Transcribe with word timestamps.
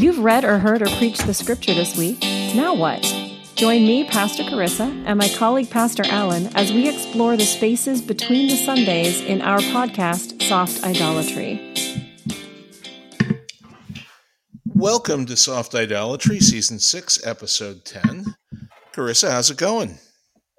You've 0.00 0.20
read 0.20 0.44
or 0.44 0.60
heard 0.60 0.80
or 0.80 0.96
preached 0.98 1.26
the 1.26 1.34
scripture 1.34 1.74
this 1.74 1.98
week. 1.98 2.22
Now 2.54 2.72
what? 2.72 3.02
Join 3.56 3.84
me, 3.84 4.04
Pastor 4.04 4.44
Carissa, 4.44 4.86
and 5.04 5.18
my 5.18 5.28
colleague, 5.30 5.70
Pastor 5.70 6.04
Allen, 6.06 6.46
as 6.54 6.70
we 6.70 6.88
explore 6.88 7.36
the 7.36 7.44
spaces 7.44 8.00
between 8.00 8.46
the 8.46 8.54
Sundays 8.54 9.20
in 9.20 9.42
our 9.42 9.58
podcast, 9.58 10.40
Soft 10.40 10.84
Idolatry. 10.84 11.74
Welcome 14.66 15.26
to 15.26 15.36
Soft 15.36 15.74
Idolatry, 15.74 16.38
Season 16.38 16.78
6, 16.78 17.26
Episode 17.26 17.84
10. 17.84 18.36
Carissa, 18.92 19.32
how's 19.32 19.50
it 19.50 19.56
going? 19.56 19.98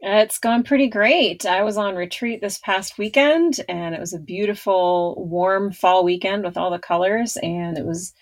It's 0.02 0.40
gone 0.40 0.64
pretty 0.64 0.90
great. 0.90 1.46
I 1.46 1.64
was 1.64 1.78
on 1.78 1.96
retreat 1.96 2.42
this 2.42 2.58
past 2.58 2.98
weekend, 2.98 3.62
and 3.70 3.96
it 3.96 4.02
was 4.02 4.12
a 4.12 4.20
beautiful, 4.20 5.16
warm 5.16 5.72
fall 5.72 6.04
weekend 6.04 6.44
with 6.44 6.58
all 6.58 6.72
the 6.72 6.78
colors, 6.78 7.38
and 7.42 7.78
it 7.78 7.86
was 7.86 8.14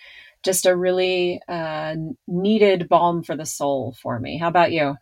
just 0.48 0.66
a 0.66 0.76
really 0.76 1.42
uh, 1.48 1.94
needed 2.26 2.88
balm 2.88 3.22
for 3.22 3.36
the 3.36 3.46
soul 3.46 3.96
for 4.02 4.18
me. 4.18 4.38
How 4.38 4.48
about 4.48 4.72
you? 4.72 4.96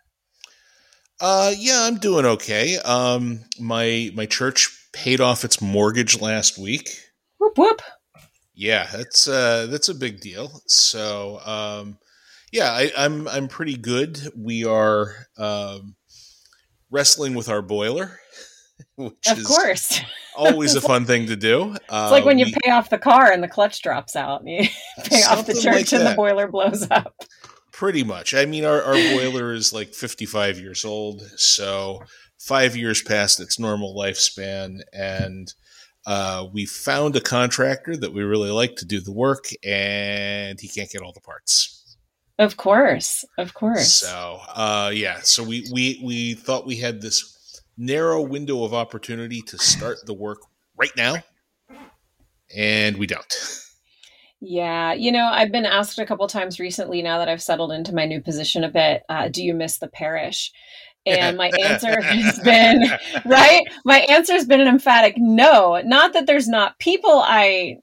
Uh, 1.21 1.53
yeah, 1.55 1.83
I'm 1.83 1.97
doing 1.97 2.25
okay. 2.25 2.77
Um, 2.79 3.41
my 3.59 4.11
my 4.15 4.25
church 4.25 4.75
paid 4.91 5.21
off 5.21 5.45
its 5.45 5.61
mortgage 5.61 6.19
last 6.19 6.57
week. 6.57 6.89
Whoop 7.39 7.57
whoop. 7.57 7.81
Yeah, 8.55 8.87
that's 8.91 9.27
uh, 9.27 9.67
that's 9.69 9.87
a 9.87 9.95
big 9.95 10.19
deal. 10.19 10.61
So, 10.65 11.39
um, 11.45 11.99
yeah, 12.51 12.71
I, 12.71 12.91
I'm 12.97 13.27
I'm 13.27 13.47
pretty 13.47 13.77
good. 13.77 14.19
We 14.35 14.65
are 14.65 15.13
um, 15.37 15.95
wrestling 16.89 17.35
with 17.35 17.49
our 17.49 17.61
boiler, 17.61 18.19
which 18.97 19.27
of 19.27 19.43
course 19.43 20.01
always 20.35 20.75
a 20.75 20.81
fun 20.89 21.05
thing 21.05 21.27
to 21.27 21.35
do. 21.35 21.73
It's 21.73 21.83
uh, 21.89 22.11
like 22.11 22.25
when 22.25 22.37
we, 22.37 22.45
you 22.45 22.53
pay 22.63 22.71
off 22.71 22.89
the 22.89 22.97
car 22.97 23.31
and 23.31 23.43
the 23.43 23.47
clutch 23.47 23.81
drops 23.81 24.15
out, 24.15 24.41
and 24.41 24.49
you 24.49 24.69
pay 25.03 25.23
off 25.23 25.45
the 25.45 25.53
church 25.53 25.91
like 25.91 25.93
and 25.93 26.07
the 26.07 26.15
boiler 26.15 26.47
blows 26.47 26.89
up. 26.89 27.13
Pretty 27.71 28.03
much. 28.03 28.33
I 28.33 28.45
mean, 28.45 28.63
our, 28.63 28.81
our 28.81 28.93
boiler 28.93 29.53
is 29.53 29.73
like 29.73 29.93
55 29.93 30.59
years 30.59 30.85
old, 30.85 31.21
so 31.35 32.03
five 32.39 32.77
years 32.77 33.01
past 33.01 33.41
its 33.41 33.59
normal 33.59 33.93
lifespan, 33.93 34.79
and 34.93 35.53
uh, 36.07 36.47
we 36.53 36.65
found 36.65 37.17
a 37.17 37.21
contractor 37.21 37.97
that 37.97 38.13
we 38.13 38.23
really 38.23 38.51
like 38.51 38.77
to 38.77 38.85
do 38.85 39.01
the 39.01 39.11
work, 39.11 39.47
and 39.65 40.59
he 40.61 40.69
can't 40.69 40.89
get 40.89 41.01
all 41.01 41.11
the 41.11 41.19
parts. 41.19 41.97
Of 42.37 42.57
course, 42.57 43.25
of 43.37 43.53
course. 43.53 43.93
So, 43.93 44.39
uh, 44.53 44.91
yeah. 44.93 45.19
So 45.21 45.43
we 45.43 45.65
we 45.73 46.01
we 46.03 46.33
thought 46.33 46.65
we 46.65 46.75
had 46.75 47.01
this 47.01 47.34
narrow 47.77 48.21
window 48.21 48.63
of 48.63 48.73
opportunity 48.73 49.41
to 49.41 49.57
start 49.57 49.97
the 50.05 50.13
work 50.13 50.39
right 50.77 50.91
now, 50.95 51.15
and 52.55 52.97
we 52.97 53.07
don't. 53.07 53.33
Yeah, 54.41 54.93
you 54.93 55.11
know, 55.11 55.25
I've 55.25 55.51
been 55.51 55.65
asked 55.65 55.97
a 55.97 56.05
couple 56.05 56.27
times 56.27 56.59
recently. 56.59 57.01
Now 57.01 57.17
that 57.19 57.29
I've 57.29 57.41
settled 57.41 57.71
into 57.71 57.95
my 57.95 58.05
new 58.05 58.21
position 58.21 58.63
a 58.63 58.69
bit, 58.69 59.03
uh, 59.09 59.29
do 59.29 59.43
you 59.43 59.53
miss 59.53 59.79
the 59.79 59.87
parish? 59.87 60.51
And 61.05 61.37
my 61.37 61.51
answer 61.63 62.01
has 62.01 62.39
been 62.39 62.83
right. 63.25 63.63
My 63.85 63.99
answer 64.01 64.33
has 64.33 64.45
been 64.45 64.61
an 64.61 64.67
emphatic 64.67 65.15
no. 65.17 65.81
Not 65.85 66.13
that 66.13 66.25
there's 66.25 66.47
not 66.47 66.77
people 66.79 67.21
I 67.23 67.77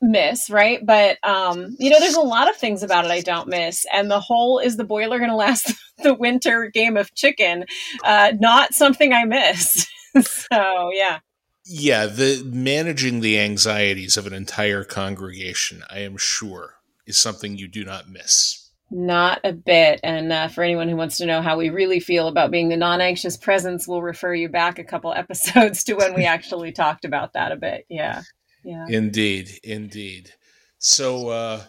miss, 0.00 0.50
right? 0.50 0.84
But 0.84 1.18
um, 1.22 1.76
you 1.78 1.90
know, 1.90 2.00
there's 2.00 2.14
a 2.14 2.20
lot 2.20 2.48
of 2.48 2.56
things 2.56 2.82
about 2.82 3.04
it 3.04 3.10
I 3.10 3.20
don't 3.20 3.48
miss. 3.48 3.84
And 3.92 4.10
the 4.10 4.20
whole 4.20 4.58
is 4.58 4.76
the 4.76 4.84
boiler 4.84 5.18
going 5.18 5.30
to 5.30 5.36
last 5.36 5.72
the 6.02 6.14
winter 6.14 6.70
game 6.72 6.96
of 6.96 7.14
chicken? 7.14 7.64
Uh, 8.04 8.32
not 8.38 8.74
something 8.74 9.12
I 9.12 9.24
miss. 9.24 9.86
so 10.20 10.90
yeah. 10.92 11.20
Yeah, 11.68 12.06
the 12.06 12.42
managing 12.44 13.20
the 13.20 13.40
anxieties 13.40 14.16
of 14.16 14.26
an 14.26 14.32
entire 14.32 14.84
congregation, 14.84 15.82
I 15.90 15.98
am 16.00 16.16
sure, 16.16 16.74
is 17.06 17.18
something 17.18 17.58
you 17.58 17.66
do 17.66 17.84
not 17.84 18.08
miss. 18.08 18.66
Not 18.90 19.40
a 19.42 19.52
bit. 19.52 19.98
And 20.04 20.32
uh, 20.32 20.48
for 20.48 20.62
anyone 20.62 20.88
who 20.88 20.96
wants 20.96 21.18
to 21.18 21.26
know 21.26 21.42
how 21.42 21.56
we 21.56 21.70
really 21.70 21.98
feel 21.98 22.28
about 22.28 22.52
being 22.52 22.68
the 22.68 22.76
non 22.76 23.00
anxious 23.00 23.36
presence, 23.36 23.88
we'll 23.88 24.02
refer 24.02 24.32
you 24.32 24.48
back 24.48 24.78
a 24.78 24.84
couple 24.84 25.12
episodes 25.16 25.82
to 25.84 25.94
when 25.94 26.14
we 26.14 26.24
actually 26.24 26.72
talked 26.72 27.04
about 27.04 27.32
that 27.32 27.50
a 27.50 27.56
bit. 27.56 27.84
Yeah. 27.88 28.22
Yeah. 28.66 28.84
Indeed, 28.88 29.60
indeed. 29.62 30.32
So 30.78 31.28
uh, 31.28 31.62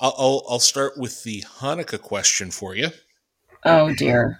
I'll, 0.00 0.44
I'll 0.48 0.60
start 0.60 0.96
with 0.96 1.24
the 1.24 1.42
Hanukkah 1.58 2.00
question 2.00 2.52
for 2.52 2.76
you. 2.76 2.90
Oh 3.64 3.92
dear. 3.92 4.38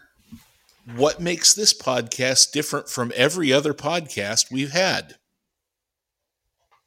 What 0.95 1.21
makes 1.21 1.53
this 1.53 1.75
podcast 1.75 2.53
different 2.53 2.89
from 2.89 3.12
every 3.17 3.53
other 3.53 3.75
podcast 3.75 4.53
we've 4.53 4.71
had? 4.71 5.17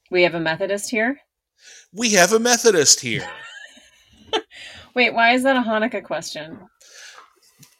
We 0.09 0.23
have 0.23 0.35
a 0.35 0.39
Methodist 0.39 0.89
here. 0.89 1.19
We 1.91 2.13
have 2.13 2.31
a 2.31 2.39
Methodist 2.39 3.01
here. 3.01 3.27
Wait, 4.93 5.13
why 5.13 5.33
is 5.33 5.43
that 5.43 5.57
a 5.57 5.67
Hanukkah 5.67 6.03
question? 6.03 6.59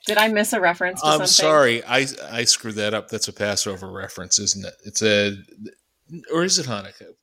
Did 0.06 0.18
I 0.18 0.28
miss 0.28 0.51
a 0.51 0.59
reference? 0.59 1.01
I'm 1.03 1.19
something? 1.19 1.28
sorry, 1.28 1.84
I 1.85 2.07
I 2.29 2.44
screwed 2.44 2.75
that 2.75 2.94
up. 2.94 3.07
That's 3.07 3.29
a 3.29 3.34
Passover 3.34 3.89
reference, 3.89 4.39
isn't 4.39 4.66
it? 4.66 4.74
It's 4.84 5.01
a 5.01 5.38
or 6.31 6.44
is 6.44 6.59
it 6.59 6.66
Hanukkah? 6.66 7.13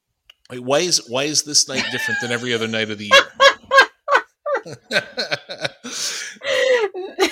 Wait, 0.50 0.60
why 0.60 0.80
is 0.80 1.06
why 1.08 1.24
is 1.24 1.42
this 1.42 1.66
night 1.68 1.84
different 1.90 2.20
than 2.20 2.30
every 2.30 2.52
other 2.52 2.68
night 2.68 2.90
of 2.90 2.98
the 2.98 3.06
year? 3.06 3.22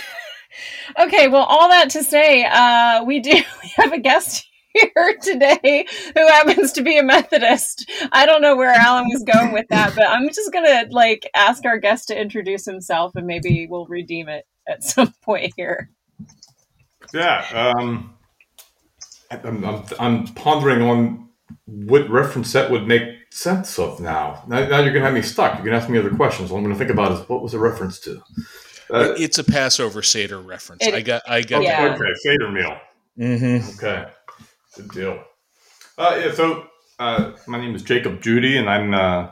okay, 0.99 1.29
well, 1.29 1.45
all 1.45 1.69
that 1.69 1.91
to 1.91 2.03
say, 2.03 2.45
uh, 2.45 3.05
we 3.05 3.21
do 3.21 3.31
we 3.63 3.73
have 3.77 3.93
a 3.93 4.01
guest 4.01 4.47
here 4.73 5.19
today 5.23 5.87
who 6.15 6.27
happens 6.27 6.73
to 6.73 6.83
be 6.83 6.99
a 6.99 7.03
Methodist. 7.03 7.91
I 8.13 8.25
don't 8.25 8.41
know 8.41 8.57
where 8.57 8.73
Alan 8.73 9.09
was 9.09 9.25
going 9.25 9.53
with 9.53 9.67
that, 9.69 9.95
but 9.95 10.09
I'm 10.09 10.27
just 10.29 10.53
gonna 10.53 10.87
like 10.91 11.29
ask 11.35 11.67
our 11.67 11.79
guest 11.79 12.09
to 12.09 12.19
introduce 12.19 12.65
himself, 12.65 13.13
and 13.15 13.27
maybe 13.27 13.67
we'll 13.69 13.87
redeem 13.87 14.29
it 14.29 14.47
at 14.67 14.83
some 14.83 15.13
point 15.23 15.53
here. 15.57 15.91
Yeah, 17.13 17.75
um, 17.75 18.15
I'm, 19.31 19.65
I'm, 19.65 19.85
I'm 19.99 20.27
pondering 20.29 20.83
on 20.83 21.29
what 21.67 22.09
reference 22.09 22.51
set 22.51 22.71
would 22.71 22.87
make 22.87 23.03
sense 23.31 23.79
of 23.79 24.01
now. 24.01 24.43
Now, 24.47 24.61
now 24.67 24.81
you're 24.81 24.93
going 24.93 25.03
to 25.03 25.07
have 25.07 25.15
me 25.15 25.23
stuck. 25.23 25.55
You're 25.55 25.65
going 25.65 25.77
to 25.77 25.83
ask 25.83 25.89
me 25.89 25.99
other 25.99 26.11
questions. 26.11 26.51
All 26.51 26.59
I'm 26.59 26.65
going 26.65 26.75
to 26.75 26.79
think 26.79 26.91
about 26.91 27.13
is 27.13 27.29
what 27.29 27.43
was 27.43 27.53
the 27.53 27.59
reference 27.59 27.99
to? 28.01 28.23
Uh, 28.91 29.15
it's 29.19 29.39
a 29.39 29.45
Passover 29.45 30.03
Seder 30.03 30.41
reference. 30.41 30.87
It, 30.87 30.95
I 30.95 31.01
got, 31.01 31.23
I 31.27 31.43
got. 31.43 31.61
Okay, 31.61 31.69
yeah. 31.69 31.95
okay, 31.95 32.15
Seder 32.17 32.51
meal. 32.51 32.77
Mm-hmm. 33.19 33.79
Okay, 33.79 34.11
good 34.77 34.91
deal. 34.91 35.25
Uh, 35.97 36.21
yeah. 36.23 36.33
So 36.33 36.67
uh, 36.99 37.33
my 37.47 37.59
name 37.59 37.75
is 37.75 37.83
Jacob 37.83 38.21
Judy, 38.21 38.57
and 38.59 38.69
I'm. 38.69 38.93
Uh, 38.93 39.31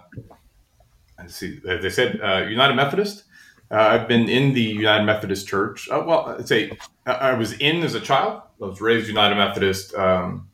let's 1.19 1.37
see. 1.37 1.60
They 1.62 1.91
said 1.91 2.20
uh, 2.22 2.47
United 2.48 2.75
Methodist. 2.75 3.25
Uh, 3.70 3.76
I've 3.76 4.08
been 4.08 4.28
in 4.28 4.52
the 4.52 4.62
United 4.62 5.04
Methodist 5.04 5.47
Church. 5.47 5.88
Uh, 5.88 6.02
well, 6.04 6.26
I'd 6.26 6.48
say 6.48 6.76
I 7.06 7.34
was 7.34 7.52
in 7.52 7.82
as 7.82 7.94
a 7.94 8.00
child. 8.00 8.42
I 8.60 8.66
was 8.66 8.81
raised 8.81 9.06
United 9.06 9.37
Methodist. 9.37 9.94
Um, 9.94 10.50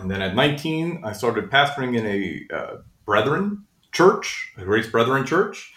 and 0.00 0.10
then 0.10 0.22
at 0.22 0.34
19, 0.34 1.02
I 1.04 1.12
started 1.12 1.50
pastoring 1.50 1.96
in 1.96 2.06
a 2.06 2.56
uh, 2.56 2.76
Brethren 3.04 3.64
church, 3.92 4.52
a 4.56 4.64
Grace 4.64 4.86
Brethren 4.86 5.26
church. 5.26 5.72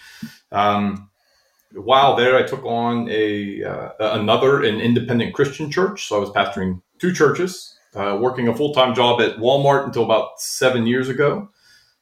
Um, 0.51 1.09
while 1.73 2.15
there, 2.15 2.37
I 2.37 2.43
took 2.43 2.63
on 2.63 3.09
a 3.09 3.63
uh, 3.63 3.89
another 3.99 4.63
an 4.63 4.79
independent 4.79 5.33
Christian 5.33 5.71
church. 5.71 6.07
So 6.07 6.17
I 6.17 6.19
was 6.19 6.29
pastoring 6.29 6.81
two 6.99 7.11
churches, 7.11 7.77
uh, 7.95 8.17
working 8.21 8.47
a 8.47 8.55
full 8.55 8.73
time 8.73 8.93
job 8.93 9.19
at 9.21 9.37
Walmart 9.37 9.85
until 9.85 10.03
about 10.03 10.39
seven 10.39 10.85
years 10.85 11.09
ago, 11.09 11.49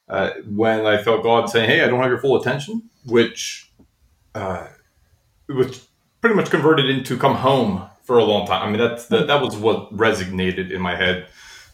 uh, 0.09 0.31
when 0.45 0.85
I 0.85 1.01
felt 1.01 1.23
God 1.23 1.49
saying, 1.49 1.69
"Hey, 1.69 1.81
I 1.83 1.87
don't 1.87 2.01
have 2.01 2.09
your 2.09 2.19
full 2.19 2.39
attention," 2.39 2.89
which 3.05 3.71
uh, 4.35 4.67
was 5.47 5.87
pretty 6.19 6.35
much 6.35 6.49
converted 6.49 6.89
into 6.89 7.17
come 7.17 7.35
home 7.35 7.89
for 8.03 8.17
a 8.17 8.25
long 8.25 8.45
time. 8.45 8.67
I 8.67 8.69
mean, 8.69 8.79
that's 8.79 9.05
that, 9.07 9.27
that 9.27 9.41
was 9.41 9.55
what 9.55 9.95
resonated 9.95 10.71
in 10.71 10.81
my 10.81 10.95
head. 10.95 11.27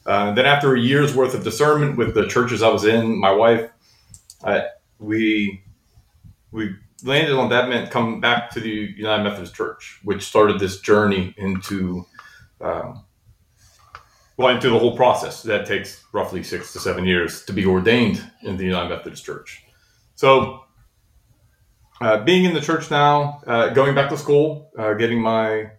Uh, 0.07 0.31
then 0.31 0.45
after 0.45 0.73
a 0.73 0.79
year's 0.79 1.13
worth 1.13 1.33
of 1.33 1.43
discernment 1.43 1.97
with 1.97 2.15
the 2.15 2.25
churches 2.27 2.63
I 2.63 2.69
was 2.69 2.85
in, 2.85 3.19
my 3.19 3.31
wife, 3.31 3.69
uh, 4.41 4.61
we 4.99 5.61
we 6.51 6.75
landed 7.03 7.35
on 7.35 7.49
that 7.49 7.67
meant 7.67 7.91
come 7.91 8.21
back 8.21 8.49
to 8.51 8.61
the 8.61 8.69
United 8.69 9.23
Methodist 9.23 9.53
Church, 9.53 9.99
which 10.05 10.23
started 10.23 10.59
this 10.59 10.79
journey 10.79 11.35
into 11.37 12.05
um, 12.61 13.03
well 14.37 14.55
into 14.55 14.69
the 14.69 14.79
whole 14.79 14.95
process 14.95 15.43
that 15.43 15.65
takes 15.65 16.01
roughly 16.13 16.41
six 16.41 16.71
to 16.71 16.79
seven 16.79 17.03
years 17.03 17.43
to 17.43 17.51
be 17.51 17.65
ordained 17.65 18.23
in 18.43 18.55
the 18.55 18.63
United 18.63 18.89
Methodist 18.89 19.25
Church. 19.25 19.63
So. 20.15 20.63
Uh, 21.99 22.23
being 22.23 22.45
in 22.45 22.53
the 22.53 22.61
church 22.61 22.91
now, 22.91 23.41
uh, 23.47 23.69
going 23.69 23.95
back 23.95 24.07
to 24.07 24.15
school, 24.15 24.69
uh, 24.77 24.93
getting 24.93 25.19
my 25.19 25.71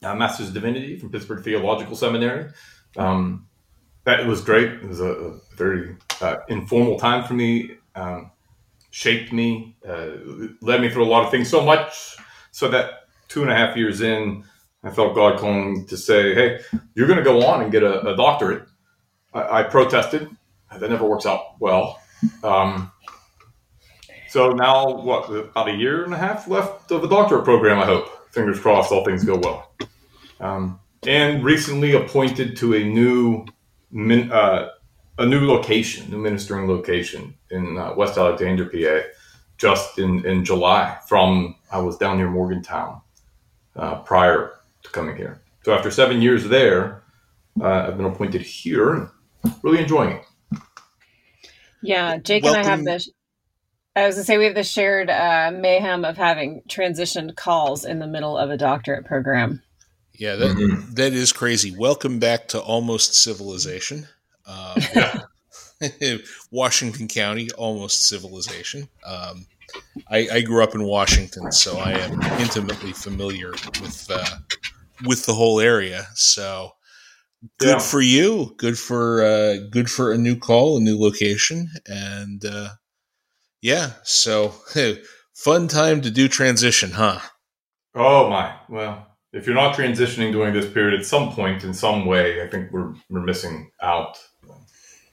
Master's 0.00 0.48
of 0.48 0.54
Divinity 0.54 0.98
from 0.98 1.10
Pittsburgh 1.10 1.44
Theological 1.44 1.94
Seminary, 1.94 2.50
um, 2.96 3.46
that 4.04 4.26
was 4.26 4.40
great. 4.40 4.72
It 4.72 4.88
was 4.88 5.00
a, 5.00 5.10
a 5.10 5.40
very 5.56 5.96
uh, 6.20 6.36
informal 6.48 6.98
time 6.98 7.24
for 7.24 7.34
me. 7.34 7.72
Um, 7.94 8.30
shaped 8.90 9.32
me, 9.32 9.76
uh, 9.88 10.10
led 10.60 10.80
me 10.80 10.90
through 10.90 11.04
a 11.04 11.10
lot 11.10 11.24
of 11.24 11.30
things. 11.30 11.48
So 11.48 11.64
much 11.64 12.16
so 12.50 12.68
that 12.68 13.06
two 13.28 13.42
and 13.42 13.50
a 13.50 13.54
half 13.54 13.76
years 13.76 14.00
in, 14.00 14.44
I 14.84 14.90
felt 14.90 15.14
God 15.14 15.38
calling 15.38 15.86
to 15.86 15.96
say, 15.96 16.34
"Hey, 16.34 16.60
you're 16.94 17.06
going 17.06 17.18
to 17.18 17.24
go 17.24 17.46
on 17.46 17.62
and 17.62 17.72
get 17.72 17.82
a, 17.82 18.00
a 18.08 18.16
doctorate." 18.16 18.64
I, 19.34 19.60
I, 19.60 19.62
protested. 19.62 20.28
That 20.78 20.90
never 20.90 21.06
works 21.06 21.26
out 21.26 21.60
well. 21.60 22.00
Um, 22.44 22.90
So 24.32 24.50
now, 24.52 24.90
what, 24.90 25.28
about 25.28 25.68
a 25.68 25.74
year 25.74 26.04
and 26.04 26.14
a 26.14 26.16
half 26.16 26.48
left 26.48 26.90
of 26.90 27.02
the 27.02 27.08
doctorate 27.08 27.44
program, 27.44 27.78
I 27.78 27.84
hope. 27.84 28.08
Fingers 28.32 28.58
crossed, 28.58 28.90
all 28.90 29.04
things 29.04 29.24
go 29.24 29.36
well. 29.36 29.74
Um, 30.40 30.80
and 31.06 31.44
recently 31.44 31.94
appointed 31.94 32.56
to 32.58 32.74
a 32.74 32.84
new 32.84 33.44
min, 33.90 34.30
uh, 34.30 34.68
a 35.18 35.26
new 35.26 35.46
location, 35.46 36.10
new 36.10 36.18
ministering 36.18 36.68
location 36.68 37.34
in 37.50 37.76
uh, 37.76 37.94
West 37.94 38.16
Alexandria, 38.16 39.02
PA, 39.02 39.08
just 39.58 39.98
in, 39.98 40.24
in 40.24 40.44
July 40.44 40.98
from, 41.08 41.56
I 41.70 41.78
was 41.78 41.96
down 41.98 42.18
near 42.18 42.30
Morgantown 42.30 43.00
uh, 43.76 43.96
prior 44.02 44.54
to 44.82 44.90
coming 44.90 45.16
here. 45.16 45.42
So 45.64 45.74
after 45.74 45.90
seven 45.90 46.22
years 46.22 46.48
there, 46.48 47.02
uh, 47.60 47.86
I've 47.88 47.96
been 47.96 48.06
appointed 48.06 48.42
here, 48.42 49.10
really 49.62 49.80
enjoying 49.80 50.16
it. 50.16 50.60
Yeah, 51.82 52.16
Jake 52.18 52.44
Welcome. 52.44 52.60
and 52.60 52.68
I 52.68 52.70
have 52.70 52.84
this 52.84 53.10
I 53.94 54.06
was 54.06 54.14
gonna 54.14 54.24
say 54.24 54.38
we 54.38 54.46
have 54.46 54.54
the 54.54 54.64
shared 54.64 55.10
uh, 55.10 55.52
mayhem 55.54 56.06
of 56.06 56.16
having 56.16 56.62
transitioned 56.66 57.36
calls 57.36 57.84
in 57.84 57.98
the 57.98 58.06
middle 58.06 58.38
of 58.38 58.50
a 58.50 58.56
doctorate 58.56 59.04
program. 59.04 59.62
Yeah, 60.22 60.36
that 60.36 60.56
mm-hmm. 60.56 60.94
that 60.94 61.14
is 61.14 61.32
crazy. 61.32 61.74
Welcome 61.76 62.20
back 62.20 62.46
to 62.50 62.60
almost 62.60 63.16
civilization. 63.16 64.06
Um, 64.46 64.80
Washington 66.52 67.08
County, 67.08 67.50
almost 67.58 68.06
civilization. 68.06 68.88
Um, 69.04 69.48
I, 70.08 70.28
I, 70.32 70.40
grew 70.42 70.62
up 70.62 70.76
in 70.76 70.84
Washington, 70.84 71.50
so 71.50 71.76
I 71.76 71.94
am 71.94 72.22
intimately 72.40 72.92
familiar 72.92 73.50
with 73.50 74.08
uh, 74.14 74.36
with 75.04 75.26
the 75.26 75.34
whole 75.34 75.58
area. 75.58 76.06
So 76.14 76.70
good 77.58 77.70
yeah. 77.70 77.78
for 77.80 78.00
you. 78.00 78.54
Good 78.58 78.78
for 78.78 79.24
uh, 79.24 79.56
good 79.72 79.90
for 79.90 80.12
a 80.12 80.18
new 80.18 80.36
call, 80.36 80.76
a 80.76 80.80
new 80.80 81.00
location, 81.00 81.68
and 81.86 82.44
uh, 82.44 82.68
yeah, 83.60 83.94
so 84.04 84.54
fun 85.34 85.66
time 85.66 86.00
to 86.02 86.12
do 86.12 86.28
transition, 86.28 86.92
huh? 86.92 87.18
Oh 87.96 88.30
my. 88.30 88.54
Well, 88.68 89.08
if 89.32 89.46
you're 89.46 89.54
not 89.54 89.74
transitioning 89.74 90.32
during 90.32 90.52
this 90.52 90.70
period 90.70 90.98
at 90.98 91.06
some 91.06 91.32
point 91.32 91.64
in 91.64 91.72
some 91.72 92.04
way, 92.04 92.42
I 92.42 92.48
think 92.48 92.70
we're 92.70 92.94
we're 93.08 93.22
missing 93.22 93.70
out, 93.80 94.18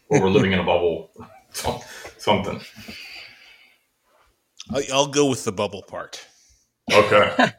or 0.10 0.22
we're 0.22 0.30
living 0.30 0.52
in 0.52 0.60
a 0.60 0.64
bubble, 0.64 1.12
something. 2.18 2.60
I'll 4.92 5.08
go 5.08 5.26
with 5.28 5.46
the 5.46 5.52
bubble 5.52 5.84
part. 5.84 6.28
Okay. 6.92 7.52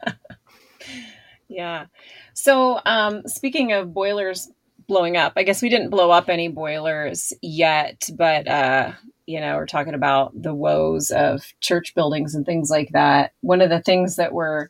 yeah. 1.49 1.87
So, 2.33 2.79
um, 2.85 3.27
speaking 3.27 3.73
of 3.73 3.93
boilers 3.93 4.49
blowing 4.87 5.17
up, 5.17 5.33
I 5.35 5.43
guess 5.43 5.61
we 5.61 5.69
didn't 5.69 5.89
blow 5.89 6.11
up 6.11 6.29
any 6.29 6.47
boilers 6.47 7.33
yet, 7.41 8.09
but 8.15 8.47
uh, 8.47 8.93
you 9.25 9.39
know, 9.41 9.55
we're 9.55 9.65
talking 9.65 9.93
about 9.93 10.39
the 10.39 10.53
woes 10.53 11.11
of 11.11 11.41
church 11.59 11.95
buildings 11.95 12.35
and 12.35 12.45
things 12.45 12.69
like 12.69 12.89
that. 12.91 13.33
One 13.41 13.61
of 13.61 13.69
the 13.69 13.81
things 13.81 14.15
that 14.15 14.33
we're 14.33 14.69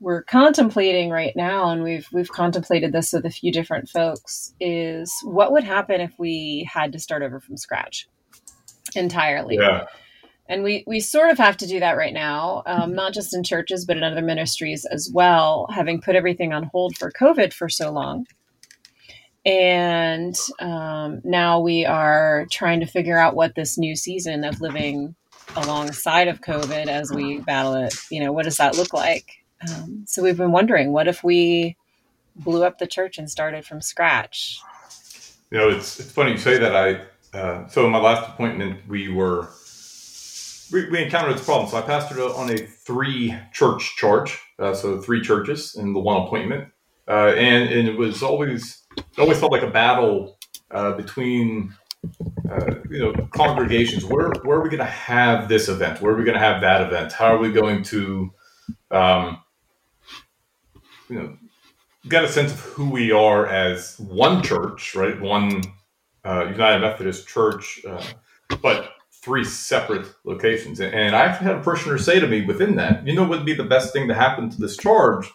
we're 0.00 0.22
contemplating 0.22 1.10
right 1.10 1.34
now, 1.36 1.70
and 1.70 1.82
we've 1.82 2.08
we've 2.12 2.30
contemplated 2.30 2.92
this 2.92 3.12
with 3.12 3.26
a 3.26 3.30
few 3.30 3.52
different 3.52 3.88
folks, 3.88 4.54
is 4.60 5.12
what 5.24 5.52
would 5.52 5.64
happen 5.64 6.00
if 6.00 6.12
we 6.18 6.68
had 6.72 6.92
to 6.92 6.98
start 6.98 7.22
over 7.22 7.40
from 7.40 7.56
scratch 7.56 8.08
entirely. 8.94 9.56
Yeah. 9.56 9.86
And 10.48 10.64
we, 10.64 10.82
we 10.84 10.98
sort 10.98 11.30
of 11.30 11.38
have 11.38 11.58
to 11.58 11.66
do 11.68 11.78
that 11.78 11.96
right 11.96 12.12
now, 12.12 12.64
um, 12.66 12.92
not 12.92 13.14
just 13.14 13.36
in 13.36 13.44
churches, 13.44 13.84
but 13.84 13.96
in 13.96 14.02
other 14.02 14.20
ministries 14.20 14.84
as 14.84 15.08
well, 15.14 15.68
having 15.72 16.00
put 16.00 16.16
everything 16.16 16.52
on 16.52 16.64
hold 16.64 16.98
for 16.98 17.12
COVID 17.12 17.52
for 17.52 17.68
so 17.68 17.92
long 17.92 18.26
and 19.44 20.36
um, 20.58 21.20
now 21.24 21.60
we 21.60 21.86
are 21.86 22.46
trying 22.50 22.80
to 22.80 22.86
figure 22.86 23.18
out 23.18 23.34
what 23.34 23.54
this 23.54 23.78
new 23.78 23.96
season 23.96 24.44
of 24.44 24.60
living 24.60 25.14
alongside 25.56 26.28
of 26.28 26.40
COVID 26.40 26.86
as 26.86 27.10
we 27.10 27.40
battle 27.40 27.74
it, 27.74 27.94
you 28.10 28.22
know, 28.22 28.32
what 28.32 28.44
does 28.44 28.58
that 28.58 28.76
look 28.76 28.92
like? 28.92 29.39
Um, 29.68 30.04
so 30.06 30.22
we've 30.22 30.36
been 30.36 30.52
wondering, 30.52 30.92
what 30.92 31.08
if 31.08 31.22
we 31.22 31.76
blew 32.36 32.64
up 32.64 32.78
the 32.78 32.86
church 32.86 33.18
and 33.18 33.30
started 33.30 33.64
from 33.64 33.80
scratch? 33.80 34.60
You 35.50 35.58
know, 35.58 35.68
it's 35.68 35.98
it's 35.98 36.12
funny 36.12 36.32
you 36.32 36.38
say 36.38 36.58
that. 36.58 36.76
I 36.76 37.36
uh, 37.36 37.66
so 37.68 37.84
in 37.84 37.92
my 37.92 37.98
last 37.98 38.28
appointment, 38.28 38.88
we 38.88 39.08
were 39.08 39.48
we, 40.72 40.88
we 40.90 41.02
encountered 41.02 41.36
this 41.36 41.44
problem. 41.44 41.68
So 41.68 41.76
I 41.76 41.82
pastored 41.82 42.36
on 42.36 42.50
a 42.50 42.56
three 42.56 43.36
church 43.52 43.96
charge, 43.96 44.38
uh, 44.58 44.74
so 44.74 45.00
three 45.00 45.20
churches 45.20 45.74
in 45.74 45.92
the 45.92 46.00
one 46.00 46.22
appointment, 46.26 46.68
uh, 47.08 47.32
and 47.36 47.68
and 47.68 47.88
it 47.88 47.98
was 47.98 48.22
always 48.22 48.84
it 48.96 49.18
always 49.18 49.38
felt 49.38 49.52
like 49.52 49.62
a 49.62 49.70
battle 49.70 50.38
uh, 50.70 50.92
between 50.92 51.74
uh, 52.50 52.76
you 52.88 52.98
know 53.00 53.12
congregations. 53.32 54.04
Where 54.04 54.30
where 54.44 54.58
are 54.58 54.62
we 54.62 54.68
going 54.68 54.78
to 54.78 54.84
have 54.84 55.48
this 55.48 55.68
event? 55.68 56.00
Where 56.00 56.14
are 56.14 56.16
we 56.16 56.24
going 56.24 56.38
to 56.38 56.44
have 56.44 56.60
that 56.62 56.82
event? 56.82 57.12
How 57.12 57.34
are 57.34 57.38
we 57.38 57.52
going 57.52 57.82
to 57.84 58.32
um, 58.90 59.38
you 61.10 61.18
know 61.18 61.36
get 62.08 62.24
a 62.24 62.28
sense 62.28 62.52
of 62.52 62.60
who 62.60 62.88
we 62.88 63.12
are 63.12 63.46
as 63.46 63.98
one 63.98 64.42
church, 64.42 64.94
right? 64.94 65.20
One 65.20 65.62
uh, 66.24 66.46
United 66.46 66.80
Methodist 66.80 67.28
Church, 67.28 67.80
uh, 67.86 68.02
but 68.62 68.92
three 69.22 69.44
separate 69.44 70.06
locations. 70.24 70.80
And 70.80 71.14
I 71.14 71.20
actually 71.20 71.48
had 71.48 71.56
a 71.56 71.60
parishioner 71.60 71.98
say 71.98 72.20
to 72.20 72.26
me 72.26 72.44
within 72.46 72.76
that, 72.76 73.06
you 73.06 73.14
know, 73.14 73.22
what 73.22 73.40
would 73.40 73.46
be 73.46 73.54
the 73.54 73.64
best 73.64 73.92
thing 73.92 74.08
to 74.08 74.14
happen 74.14 74.48
to 74.48 74.58
this 74.58 74.76
charge 74.76 75.30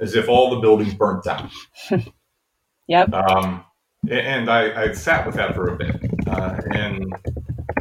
is 0.00 0.14
if 0.14 0.28
all 0.28 0.54
the 0.54 0.60
buildings 0.60 0.94
burnt 0.94 1.24
down. 1.24 1.50
Yep. 2.88 3.14
Um, 3.14 3.64
and 4.08 4.48
I, 4.48 4.84
I, 4.84 4.92
sat 4.92 5.26
with 5.26 5.34
that 5.34 5.56
for 5.56 5.74
a 5.74 5.76
bit 5.76 5.96
uh, 6.28 6.60
and 6.72 7.12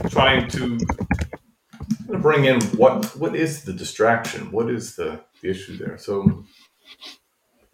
trying 0.09 0.47
to 0.49 0.79
bring 2.07 2.45
in 2.45 2.59
what 2.77 3.15
what 3.15 3.35
is 3.35 3.63
the 3.65 3.73
distraction, 3.73 4.51
what 4.51 4.67
is 4.69 4.95
the, 4.95 5.21
the 5.41 5.49
issue 5.51 5.77
there. 5.77 5.99
So, 5.99 6.43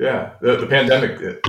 yeah, 0.01 0.31
the, 0.41 0.57
the 0.57 0.67
pandemic. 0.67 1.21
It, 1.21 1.45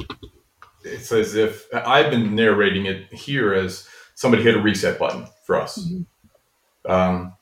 it's 0.85 1.11
as 1.11 1.35
if 1.35 1.67
I've 1.73 2.11
been 2.11 2.35
narrating 2.35 2.87
it 2.87 3.11
here 3.13 3.55
as 3.55 3.89
somebody 4.15 4.43
hit 4.43 4.55
a 4.55 4.61
reset 4.61 4.99
button 4.99 5.27
for 5.47 5.59
us. 5.59 5.79
Mm-hmm. 5.79 6.93
Um, 6.93 7.35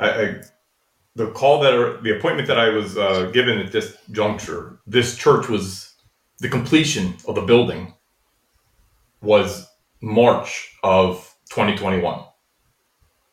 I, 0.00 0.10
I, 0.10 0.42
the 1.14 1.30
call 1.30 1.60
that 1.60 2.00
the 2.02 2.18
appointment 2.18 2.48
that 2.48 2.58
I 2.58 2.70
was 2.70 2.98
uh, 2.98 3.30
given 3.32 3.58
at 3.58 3.70
this 3.70 3.96
juncture, 4.10 4.80
this 4.86 5.16
church 5.16 5.48
was 5.48 5.94
the 6.38 6.48
completion 6.48 7.14
of 7.28 7.36
the 7.36 7.42
building 7.42 7.94
was 9.20 9.68
March 10.00 10.76
of 10.82 11.32
2021. 11.50 12.24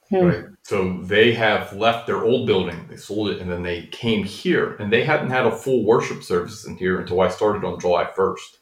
Hmm. 0.10 0.16
Right. 0.16 0.46
So 0.70 1.00
they 1.02 1.34
have 1.34 1.74
left 1.74 2.06
their 2.06 2.24
old 2.24 2.46
building, 2.46 2.86
they 2.92 2.96
sold 2.96 3.30
it, 3.32 3.42
and 3.42 3.52
then 3.52 3.64
they 3.64 3.88
came 3.88 4.24
here, 4.24 4.76
and 4.76 4.94
they 4.94 5.04
hadn't 5.04 5.32
had 5.32 5.48
a 5.48 5.52
full 5.52 5.84
worship 5.84 6.22
service 6.22 6.64
in 6.68 6.78
here 6.78 7.00
until 7.00 7.22
I 7.22 7.30
started 7.30 7.64
on 7.64 7.80
July 7.80 8.08
1st. 8.16 8.58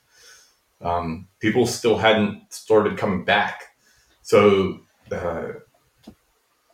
Um, 0.79 1.27
people 1.41 1.67
still 1.67 1.97
hadn't 1.97 2.43
started 2.53 2.97
coming 2.97 3.25
back. 3.25 3.61
So, 4.21 4.79
uh, 5.11 5.47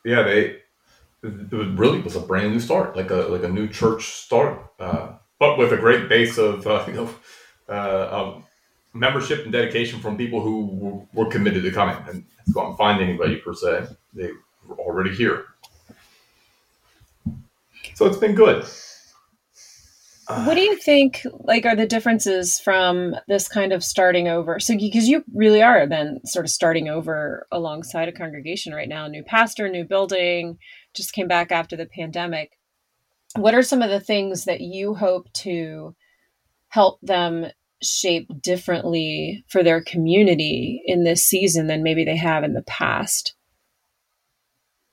yeah, 0.05 0.21
they 0.21 0.57
it 1.23 1.51
was 1.51 1.67
really 1.69 2.01
was 2.01 2.15
a 2.15 2.19
brand 2.19 2.53
new 2.53 2.59
start, 2.59 2.95
like 2.95 3.09
a 3.09 3.25
like 3.35 3.43
a 3.43 3.49
new 3.49 3.67
church 3.67 4.09
start, 4.09 4.59
uh, 4.79 5.13
but 5.39 5.57
with 5.57 5.73
a 5.73 5.77
great 5.77 6.09
base 6.09 6.37
of 6.37 6.67
uh, 6.67 6.85
you 6.87 6.93
know 6.93 7.09
uh, 7.73 8.39
membership 8.93 9.45
and 9.45 9.51
dedication 9.51 9.99
from 9.99 10.15
people 10.15 10.41
who 10.41 11.07
were, 11.11 11.25
committed 11.25 11.63
to 11.63 11.71
coming 11.71 11.97
and 12.07 12.23
go 12.53 12.67
and 12.67 12.77
find 12.77 13.01
anybody 13.01 13.37
per 13.37 13.55
se. 13.55 13.87
They 14.13 14.29
were 14.67 14.79
already 14.79 15.13
here. 15.15 15.45
So 17.95 18.05
it's 18.05 18.17
been 18.17 18.35
good. 18.35 18.65
What 20.27 20.55
do 20.55 20.61
you 20.61 20.77
think 20.77 21.25
like 21.41 21.65
are 21.65 21.75
the 21.75 21.85
differences 21.85 22.59
from 22.59 23.15
this 23.27 23.47
kind 23.47 23.73
of 23.73 23.83
starting 23.83 24.27
over? 24.27 24.59
So 24.59 24.75
because 24.77 25.07
you 25.07 25.23
really 25.33 25.61
are 25.61 25.85
then 25.85 26.25
sort 26.25 26.45
of 26.45 26.51
starting 26.51 26.87
over 26.87 27.45
alongside 27.51 28.07
a 28.07 28.13
congregation 28.13 28.73
right 28.73 28.87
now, 28.87 29.07
new 29.07 29.23
pastor, 29.23 29.67
new 29.67 29.83
building, 29.83 30.57
just 30.93 31.13
came 31.13 31.27
back 31.27 31.51
after 31.51 31.75
the 31.75 31.85
pandemic. 31.85 32.57
What 33.35 33.53
are 33.53 33.63
some 33.63 33.81
of 33.81 33.89
the 33.89 33.99
things 33.99 34.45
that 34.45 34.61
you 34.61 34.95
hope 34.95 35.31
to 35.33 35.95
help 36.69 36.99
them 37.01 37.47
shape 37.83 38.29
differently 38.41 39.43
for 39.47 39.63
their 39.63 39.83
community 39.83 40.81
in 40.85 41.03
this 41.03 41.23
season 41.23 41.67
than 41.67 41.83
maybe 41.83 42.03
they 42.03 42.17
have 42.17 42.43
in 42.43 42.53
the 42.53 42.63
past. 42.63 43.35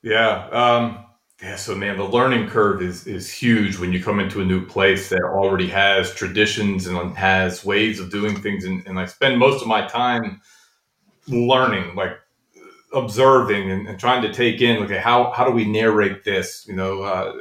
Yeah. 0.03 0.47
Um, 0.49 1.05
yeah. 1.41 1.55
So, 1.55 1.75
man, 1.75 1.97
the 1.97 2.03
learning 2.03 2.49
curve 2.49 2.81
is, 2.81 3.07
is 3.07 3.31
huge 3.31 3.77
when 3.77 3.91
you 3.91 4.03
come 4.03 4.19
into 4.19 4.41
a 4.41 4.45
new 4.45 4.65
place 4.65 5.09
that 5.09 5.23
already 5.23 5.67
has 5.67 6.13
traditions 6.13 6.87
and 6.87 7.15
has 7.17 7.65
ways 7.65 7.99
of 7.99 8.11
doing 8.11 8.39
things. 8.41 8.65
And, 8.65 8.85
and 8.87 8.99
I 8.99 9.05
spend 9.05 9.39
most 9.39 9.61
of 9.61 9.67
my 9.67 9.85
time 9.87 10.41
learning, 11.27 11.95
like 11.95 12.17
observing 12.93 13.71
and, 13.71 13.87
and, 13.87 13.99
trying 13.99 14.21
to 14.21 14.33
take 14.33 14.61
in, 14.61 14.83
okay, 14.83 14.97
how, 14.97 15.31
how 15.31 15.45
do 15.45 15.51
we 15.51 15.65
narrate 15.65 16.23
this? 16.23 16.65
You 16.67 16.75
know, 16.75 17.03
uh, 17.03 17.33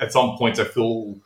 at, 0.00 0.12
some 0.12 0.36
points 0.36 0.58
I 0.58 0.64
feel 0.64 1.16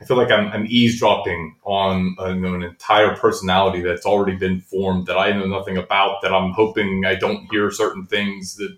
I 0.00 0.04
feel 0.04 0.16
like 0.16 0.30
I'm, 0.30 0.48
I'm 0.48 0.66
eavesdropping 0.68 1.56
on 1.62 2.16
uh, 2.20 2.28
you 2.28 2.40
know, 2.40 2.54
an 2.54 2.62
entire 2.62 3.16
personality 3.16 3.80
that's 3.80 4.04
already 4.04 4.36
been 4.36 4.60
formed 4.60 5.06
that 5.06 5.16
I 5.16 5.32
know 5.32 5.46
nothing 5.46 5.78
about. 5.78 6.20
That 6.20 6.34
I'm 6.34 6.52
hoping 6.52 7.04
I 7.06 7.14
don't 7.14 7.46
hear 7.50 7.70
certain 7.70 8.04
things. 8.04 8.56
That 8.56 8.76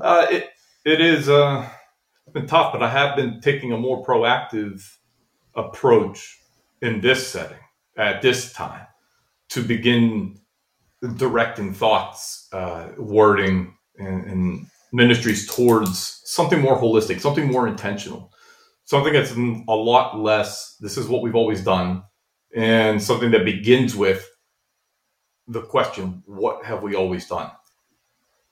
uh, 0.00 0.26
it 0.30 0.48
it 0.84 1.00
is 1.00 1.28
uh, 1.28 1.68
been 2.32 2.46
tough, 2.46 2.72
but 2.72 2.82
I 2.82 2.88
have 2.88 3.16
been 3.16 3.40
taking 3.40 3.72
a 3.72 3.78
more 3.78 4.04
proactive 4.04 4.82
approach 5.54 6.38
in 6.82 7.00
this 7.00 7.26
setting 7.26 7.58
at 7.96 8.22
this 8.22 8.52
time 8.52 8.86
to 9.50 9.62
begin 9.62 10.38
directing 11.16 11.72
thoughts, 11.72 12.48
uh, 12.52 12.88
wording, 12.98 13.76
and, 13.98 14.24
and, 14.24 14.66
ministries 14.92 15.46
towards 15.52 16.22
something 16.24 16.60
more 16.60 16.80
holistic, 16.80 17.20
something 17.20 17.50
more 17.50 17.68
intentional, 17.68 18.32
something 18.84 19.12
that's 19.12 19.32
a 19.32 19.74
lot 19.74 20.18
less. 20.18 20.76
This 20.80 20.96
is 20.96 21.08
what 21.08 21.22
we've 21.22 21.34
always 21.34 21.62
done, 21.62 22.04
and 22.54 23.02
something 23.02 23.32
that 23.32 23.44
begins 23.44 23.94
with 23.96 24.26
the 25.48 25.60
question, 25.60 26.22
"What 26.24 26.64
have 26.64 26.82
we 26.82 26.94
always 26.94 27.28
done?" 27.28 27.50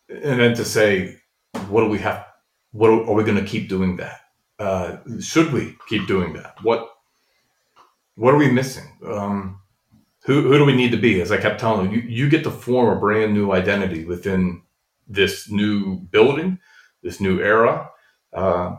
And 0.08 0.40
then 0.40 0.54
to 0.56 0.64
say, 0.64 1.18
"What 1.68 1.82
do 1.82 1.88
we 1.88 1.98
have? 1.98 2.26
What 2.72 2.90
are, 2.90 3.14
we 3.14 3.24
going 3.24 3.42
to 3.42 3.50
keep 3.50 3.68
doing 3.68 3.96
that? 3.96 4.20
Uh, 4.58 4.96
should 5.20 5.52
we 5.52 5.76
keep 5.88 6.06
doing 6.06 6.32
that? 6.34 6.56
What 6.62 6.88
what 8.16 8.34
are 8.34 8.38
we 8.38 8.50
missing?" 8.50 8.88
Um, 9.06 9.60
who, 10.24 10.40
who 10.42 10.58
do 10.58 10.64
we 10.64 10.74
need 10.74 10.90
to 10.92 10.96
be? 10.96 11.20
As 11.20 11.30
I 11.30 11.36
kept 11.36 11.60
telling 11.60 11.92
you, 11.92 12.00
you 12.00 12.30
get 12.30 12.44
to 12.44 12.50
form 12.50 12.96
a 12.96 12.98
brand 12.98 13.34
new 13.34 13.52
identity 13.52 14.04
within 14.04 14.62
this 15.06 15.50
new 15.50 15.98
building, 15.98 16.58
this 17.02 17.20
new 17.20 17.40
era. 17.40 17.90
Uh, 18.32 18.76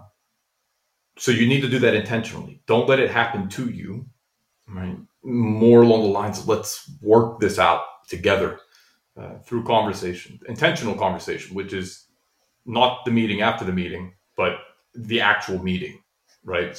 so 1.18 1.32
you 1.32 1.48
need 1.48 1.62
to 1.62 1.70
do 1.70 1.80
that 1.80 1.94
intentionally. 1.94 2.62
Don't 2.66 2.90
let 2.90 3.00
it 3.00 3.12
happen 3.12 3.48
to 3.50 3.70
you. 3.70 4.08
Right? 4.68 4.98
More 5.24 5.84
along 5.84 6.02
the 6.02 6.10
lines 6.10 6.40
of 6.40 6.48
let's 6.48 6.92
work 7.02 7.40
this 7.40 7.60
out 7.60 7.84
together 8.08 8.60
uh, 9.16 9.38
through 9.46 9.64
conversation, 9.64 10.40
intentional 10.48 10.96
conversation, 10.96 11.56
which 11.56 11.74
is 11.74 12.05
not 12.66 13.06
the 13.06 13.12
meeting 13.12 13.42
after 13.42 13.66
the 13.66 13.74
meeting, 13.74 14.14
but 14.36 14.58
the 14.94 15.22
actual 15.22 15.62
meeting, 15.62 16.02
right? 16.44 16.76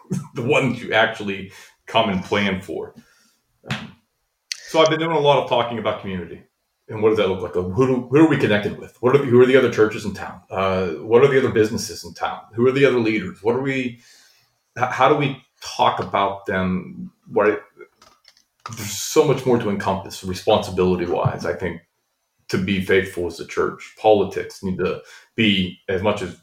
the 0.34 0.42
one 0.42 0.74
you 0.74 0.92
actually 0.92 1.52
come 1.86 2.10
and 2.10 2.24
plan 2.24 2.60
for. 2.60 2.94
Um, 3.70 3.96
so 4.52 4.80
I've 4.80 4.90
been 4.90 5.00
doing 5.00 5.16
a 5.16 5.20
lot 5.20 5.42
of 5.42 5.48
talking 5.48 5.78
about 5.78 6.00
community 6.00 6.42
and 6.88 7.02
what 7.02 7.10
does 7.10 7.18
that 7.18 7.28
look 7.28 7.40
like? 7.40 7.54
Who, 7.54 7.86
do, 7.86 8.08
who 8.10 8.16
are 8.18 8.28
we 8.28 8.36
connected 8.36 8.78
with? 8.78 9.00
What 9.00 9.16
are 9.16 9.24
who 9.24 9.40
are 9.40 9.46
the 9.46 9.56
other 9.56 9.72
churches 9.72 10.04
in 10.04 10.12
town? 10.12 10.42
Uh, 10.50 10.88
what 10.88 11.24
are 11.24 11.28
the 11.28 11.38
other 11.38 11.50
businesses 11.50 12.04
in 12.04 12.12
town? 12.14 12.40
Who 12.54 12.66
are 12.66 12.72
the 12.72 12.84
other 12.84 12.98
leaders? 12.98 13.42
What 13.42 13.56
are 13.56 13.62
we? 13.62 14.00
How 14.76 15.08
do 15.08 15.14
we 15.14 15.42
talk 15.62 16.00
about 16.00 16.46
them? 16.46 17.10
What 17.26 17.62
there's 18.76 18.90
so 18.90 19.24
much 19.24 19.46
more 19.46 19.58
to 19.58 19.70
encompass 19.70 20.24
responsibility 20.24 21.06
wise. 21.06 21.46
I 21.46 21.54
think 21.54 21.80
to 22.54 22.64
be 22.64 22.84
faithful 22.84 23.26
as 23.26 23.40
a 23.40 23.46
church, 23.46 23.94
politics 23.98 24.62
need 24.62 24.78
to 24.78 25.02
be 25.36 25.78
as 25.88 26.02
much 26.02 26.22
as 26.22 26.40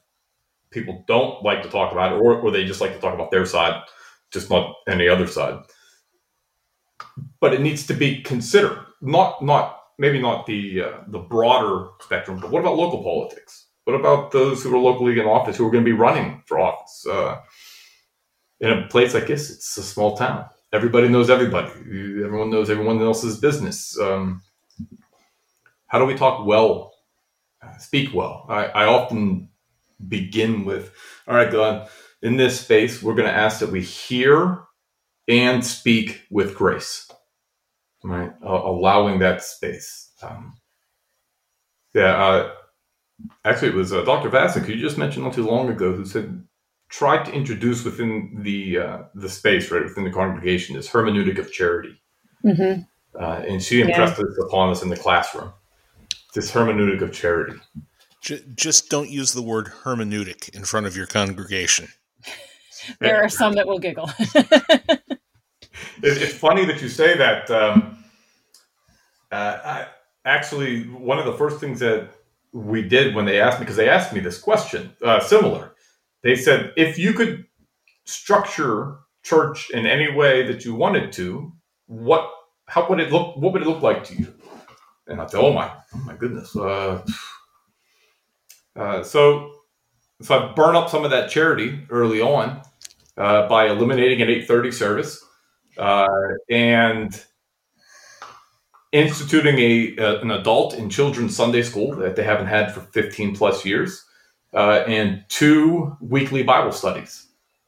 people 0.69 1.03
don't 1.07 1.43
like 1.43 1.63
to 1.63 1.69
talk 1.69 1.91
about 1.91 2.13
it, 2.13 2.21
or, 2.21 2.35
or 2.35 2.51
they 2.51 2.65
just 2.65 2.81
like 2.81 2.93
to 2.93 2.99
talk 2.99 3.13
about 3.13 3.31
their 3.31 3.45
side, 3.45 3.81
just 4.31 4.49
not 4.49 4.75
any 4.87 5.07
other 5.07 5.27
side 5.27 5.59
but 7.39 7.53
it 7.53 7.61
needs 7.61 7.85
to 7.87 7.93
be 7.93 8.21
considered. 8.21 8.79
Not 9.01 9.43
not 9.43 9.79
maybe 9.97 10.21
not 10.21 10.45
the 10.45 10.83
uh, 10.83 10.97
the 11.07 11.19
broader 11.19 11.89
spectrum, 11.99 12.39
but 12.39 12.51
what 12.51 12.59
about 12.59 12.77
local 12.77 13.03
politics? 13.03 13.67
What 13.85 13.99
about 13.99 14.31
those 14.31 14.63
who 14.63 14.73
are 14.73 14.79
locally 14.79 15.19
in 15.19 15.25
office 15.25 15.57
who 15.57 15.67
are 15.67 15.71
going 15.71 15.83
to 15.83 15.89
be 15.89 15.97
running 15.97 16.43
for 16.45 16.59
office? 16.59 17.05
Uh, 17.09 17.41
in 18.59 18.69
a 18.69 18.87
place 18.87 19.15
like 19.15 19.25
this, 19.25 19.49
it's 19.49 19.75
a 19.77 19.83
small 19.83 20.15
town. 20.15 20.45
Everybody 20.71 21.09
knows 21.09 21.31
everybody. 21.31 21.69
Everyone 21.69 22.51
knows 22.51 22.69
everyone 22.69 23.01
else's 23.01 23.39
business. 23.39 23.99
Um, 23.99 24.43
how 25.91 25.99
do 25.99 26.05
we 26.05 26.15
talk 26.15 26.45
well, 26.45 26.93
uh, 27.61 27.77
speak 27.77 28.13
well? 28.13 28.45
I, 28.47 28.65
I 28.67 28.85
often 28.85 29.49
begin 30.07 30.63
with, 30.63 30.93
all 31.27 31.35
right, 31.35 31.51
God, 31.51 31.89
in 32.21 32.37
this 32.37 32.61
space, 32.61 33.03
we're 33.03 33.13
going 33.13 33.27
to 33.27 33.35
ask 33.35 33.59
that 33.59 33.71
we 33.71 33.81
hear 33.81 34.63
and 35.27 35.65
speak 35.65 36.23
with 36.31 36.55
grace, 36.55 37.11
right? 38.05 38.31
Uh, 38.41 38.61
allowing 38.63 39.19
that 39.19 39.43
space. 39.43 40.13
Um, 40.23 40.53
yeah, 41.93 42.15
uh, 42.15 42.51
actually, 43.43 43.69
it 43.69 43.75
was 43.75 43.91
uh, 43.91 44.05
Dr. 44.05 44.29
Vasic 44.29 44.63
who 44.63 44.71
you 44.71 44.81
just 44.81 44.97
mentioned 44.97 45.25
not 45.25 45.33
too 45.33 45.45
long 45.45 45.67
ago 45.67 45.91
who 45.91 46.05
said 46.05 46.41
try 46.87 47.21
to 47.21 47.33
introduce 47.33 47.83
within 47.83 48.39
the 48.43 48.77
uh, 48.77 48.97
the 49.13 49.29
space, 49.29 49.69
right, 49.71 49.83
within 49.83 50.05
the 50.05 50.11
congregation, 50.11 50.77
this 50.77 50.89
hermeneutic 50.89 51.37
of 51.37 51.51
charity. 51.51 52.01
Mm-hmm. 52.45 52.83
Uh, 53.21 53.43
and 53.45 53.61
she 53.61 53.81
impressed 53.81 54.17
yeah. 54.17 54.23
this 54.25 54.37
upon 54.45 54.69
us 54.69 54.83
in 54.83 54.87
the 54.87 54.95
classroom. 54.95 55.51
This 56.33 56.51
hermeneutic 56.51 57.01
of 57.01 57.11
charity. 57.11 57.59
Just 58.55 58.89
don't 58.89 59.09
use 59.09 59.33
the 59.33 59.41
word 59.41 59.71
hermeneutic 59.83 60.49
in 60.49 60.63
front 60.63 60.85
of 60.85 60.95
your 60.95 61.07
congregation. 61.07 61.87
there 62.99 63.21
are 63.21 63.29
some 63.29 63.53
that 63.53 63.67
will 63.67 63.79
giggle. 63.79 64.09
it's 66.03 66.33
funny 66.33 66.65
that 66.65 66.81
you 66.81 66.87
say 66.87 67.17
that. 67.17 67.49
Um, 67.49 68.03
uh, 69.31 69.57
I, 69.63 69.87
actually, 70.25 70.83
one 70.83 71.19
of 71.19 71.25
the 71.25 71.33
first 71.33 71.59
things 71.59 71.79
that 71.79 72.09
we 72.53 72.81
did 72.81 73.15
when 73.15 73.25
they 73.25 73.39
asked 73.39 73.59
me, 73.59 73.65
because 73.65 73.77
they 73.77 73.89
asked 73.89 74.13
me 74.13 74.19
this 74.19 74.39
question, 74.39 74.93
uh, 75.03 75.19
similar. 75.19 75.73
They 76.23 76.35
said, 76.35 76.73
if 76.75 76.99
you 76.99 77.13
could 77.13 77.45
structure 78.05 78.97
church 79.23 79.69
in 79.71 79.85
any 79.85 80.11
way 80.11 80.45
that 80.47 80.65
you 80.65 80.75
wanted 80.75 81.11
to, 81.13 81.51
what, 81.87 82.29
how 82.67 82.87
would 82.89 82.99
it 82.99 83.11
look? 83.11 83.37
What 83.37 83.53
would 83.53 83.61
it 83.61 83.67
look 83.67 83.81
like 83.81 84.03
to 84.05 84.15
you? 84.15 84.33
And 85.07 85.21
I 85.21 85.25
said, 85.25 85.39
oh 85.39 85.53
my, 85.53 85.71
oh 85.93 85.97
my 86.05 86.15
goodness. 86.15 86.55
Uh, 86.55 87.03
uh, 88.75 89.03
so, 89.03 89.53
so 90.21 90.37
I 90.37 90.53
burn 90.53 90.75
up 90.75 90.89
some 90.89 91.03
of 91.03 91.11
that 91.11 91.29
charity 91.29 91.85
early 91.89 92.21
on 92.21 92.61
uh, 93.17 93.47
by 93.47 93.67
eliminating 93.67 94.21
an 94.21 94.27
8:30 94.29 94.73
service 94.73 95.25
uh, 95.77 96.07
and 96.49 97.23
instituting 98.91 99.57
a, 99.57 99.95
a, 99.97 100.21
an 100.21 100.31
adult 100.31 100.73
and 100.73 100.91
children's 100.91 101.35
Sunday 101.35 101.61
school 101.61 101.95
that 101.95 102.15
they 102.15 102.23
haven't 102.23 102.47
had 102.47 102.73
for 102.73 102.81
15 102.81 103.35
plus 103.35 103.65
years, 103.65 104.05
uh, 104.53 104.83
and 104.87 105.23
two 105.29 105.95
weekly 106.01 106.43
Bible 106.43 106.71
studies 106.71 107.27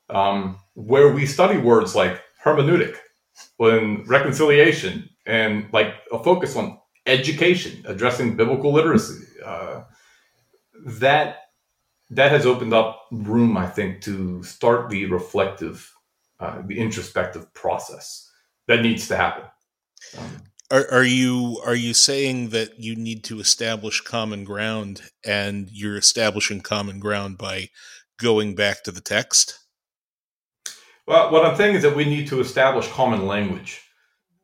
um, 0.09 0.57
where 0.75 1.11
we 1.13 1.25
study 1.25 1.57
words 1.57 1.95
like 1.95 2.21
hermeneutic, 2.43 2.95
and 3.59 4.07
reconciliation, 4.07 5.09
and 5.25 5.67
like 5.71 5.93
a 6.11 6.21
focus 6.21 6.55
on 6.55 6.77
education, 7.05 7.83
addressing 7.85 8.35
biblical 8.35 8.71
literacy. 8.71 9.25
Uh, 9.43 9.83
that 10.85 11.37
that 12.09 12.31
has 12.31 12.45
opened 12.45 12.73
up 12.73 13.07
room, 13.11 13.57
I 13.57 13.67
think, 13.67 14.01
to 14.01 14.43
start 14.43 14.89
the 14.89 15.05
reflective 15.05 15.91
uh, 16.39 16.61
the 16.65 16.77
introspective 16.77 17.53
process 17.53 18.29
that 18.67 18.81
needs 18.81 19.07
to 19.07 19.15
happen. 19.15 19.43
Um, 20.17 20.41
are, 20.71 20.89
are 20.91 21.03
you 21.03 21.61
are 21.65 21.75
you 21.75 21.93
saying 21.93 22.49
that 22.49 22.79
you 22.79 22.95
need 22.95 23.23
to 23.25 23.39
establish 23.39 24.01
common 24.01 24.43
ground, 24.43 25.01
and 25.25 25.69
you're 25.71 25.97
establishing 25.97 26.61
common 26.61 26.99
ground 26.99 27.37
by 27.37 27.69
going 28.19 28.55
back 28.55 28.83
to 28.83 28.91
the 28.91 29.01
text? 29.01 29.59
Well, 31.05 31.31
what 31.31 31.45
I'm 31.45 31.57
saying 31.57 31.75
is 31.75 31.83
that 31.83 31.95
we 31.95 32.05
need 32.05 32.27
to 32.27 32.39
establish 32.39 32.87
common 32.87 33.27
language. 33.27 33.81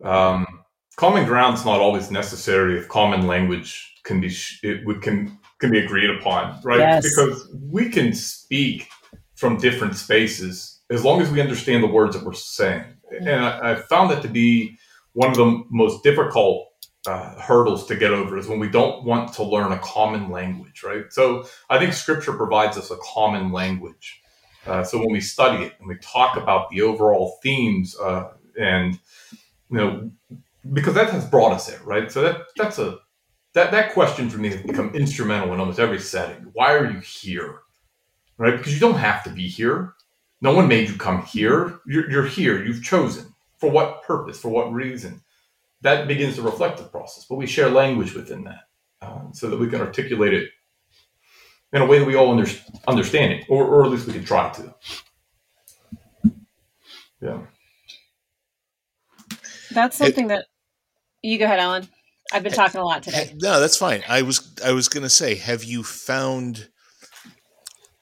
Um, 0.03 0.58
common 0.99 1.25
ground 1.25 1.57
is 1.57 1.63
not 1.63 1.79
always 1.79 2.11
necessary 2.11 2.77
if 2.77 2.89
common 2.89 3.25
language 3.25 3.95
can 4.03 4.19
be 4.19 4.29
it 4.63 5.01
can 5.01 5.39
can 5.59 5.71
be 5.71 5.79
agreed 5.79 6.09
upon, 6.09 6.59
right? 6.61 6.79
Yes. 6.79 7.07
Because 7.07 7.47
we 7.71 7.89
can 7.89 8.13
speak 8.13 8.89
from 9.35 9.57
different 9.57 9.95
spaces 9.95 10.81
as 10.89 11.05
long 11.05 11.21
as 11.21 11.31
we 11.31 11.39
understand 11.39 11.81
the 11.81 11.87
words 11.87 12.15
that 12.15 12.25
we're 12.25 12.33
saying. 12.33 12.83
And 13.17 13.45
I, 13.45 13.71
I 13.71 13.75
found 13.75 14.11
that 14.11 14.21
to 14.23 14.27
be 14.27 14.77
one 15.13 15.31
of 15.31 15.37
the 15.37 15.63
most 15.69 16.03
difficult 16.03 16.67
uh, 17.07 17.39
hurdles 17.39 17.85
to 17.87 17.95
get 17.95 18.11
over 18.11 18.37
is 18.37 18.49
when 18.49 18.59
we 18.59 18.69
don't 18.69 19.05
want 19.05 19.31
to 19.35 19.43
learn 19.43 19.71
a 19.71 19.79
common 19.79 20.29
language, 20.29 20.83
right? 20.83 21.05
So 21.11 21.47
I 21.69 21.79
think 21.79 21.93
scripture 21.93 22.33
provides 22.33 22.77
us 22.77 22.91
a 22.91 22.97
common 22.97 23.53
language. 23.53 24.21
Uh, 24.67 24.83
so 24.83 24.97
when 24.97 25.13
we 25.13 25.21
study 25.21 25.63
it 25.63 25.73
and 25.79 25.87
we 25.87 25.97
talk 25.99 26.35
about 26.35 26.69
the 26.69 26.81
overall 26.81 27.39
themes 27.41 27.95
uh, 27.97 28.31
and, 28.59 28.99
you 29.71 29.77
know, 29.77 30.11
because 30.73 30.93
that 30.95 31.09
has 31.09 31.25
brought 31.25 31.51
us 31.51 31.67
there, 31.67 31.81
right? 31.83 32.11
So 32.11 32.21
that 32.21 32.41
that's 32.57 32.79
a 32.79 32.99
that 33.53 33.71
that 33.71 33.93
question 33.93 34.29
for 34.29 34.37
me 34.37 34.49
has 34.49 34.61
become 34.61 34.93
instrumental 34.93 35.53
in 35.53 35.59
almost 35.59 35.79
every 35.79 35.99
setting. 35.99 36.47
Why 36.53 36.73
are 36.73 36.91
you 36.91 36.99
here? 36.99 37.59
Right? 38.37 38.55
Because 38.55 38.73
you 38.73 38.79
don't 38.79 38.97
have 38.97 39.23
to 39.23 39.29
be 39.29 39.47
here. 39.47 39.93
No 40.41 40.53
one 40.53 40.67
made 40.67 40.87
you 40.87 40.95
come 40.95 41.23
here. 41.23 41.79
You're, 41.85 42.09
you're 42.09 42.25
here. 42.25 42.63
You've 42.63 42.83
chosen. 42.83 43.33
For 43.57 43.69
what 43.69 44.03
purpose? 44.03 44.39
For 44.39 44.49
what 44.49 44.71
reason? 44.71 45.21
That 45.81 46.07
begins 46.07 46.35
to 46.35 46.41
reflect 46.41 46.77
the 46.77 46.83
reflective 46.83 46.91
process. 46.91 47.25
But 47.27 47.35
we 47.35 47.47
share 47.47 47.69
language 47.69 48.13
within 48.13 48.45
that 48.45 48.61
uh, 49.01 49.31
so 49.33 49.49
that 49.49 49.59
we 49.59 49.67
can 49.67 49.81
articulate 49.81 50.33
it 50.33 50.49
in 51.73 51.81
a 51.81 51.85
way 51.85 51.99
that 51.99 52.05
we 52.05 52.15
all 52.15 52.31
under, 52.31 52.49
understand 52.87 53.33
it, 53.33 53.45
or, 53.49 53.65
or 53.65 53.83
at 53.83 53.91
least 53.91 54.07
we 54.07 54.13
can 54.13 54.23
try 54.23 54.49
to. 54.51 54.73
Yeah. 57.21 57.41
That's 59.71 59.97
something 59.97 60.25
it, 60.25 60.29
that 60.29 60.45
you 61.21 61.37
go 61.37 61.45
ahead, 61.45 61.59
Alan. 61.59 61.87
I've 62.31 62.43
been 62.43 62.53
talking 62.53 62.79
a 62.79 62.85
lot 62.85 63.03
today. 63.03 63.33
No, 63.41 63.59
that's 63.59 63.77
fine. 63.77 64.03
I 64.07 64.21
was 64.21 64.55
I 64.63 64.71
was 64.71 64.87
going 64.87 65.03
to 65.03 65.09
say, 65.09 65.35
have 65.35 65.63
you 65.63 65.83
found 65.83 66.69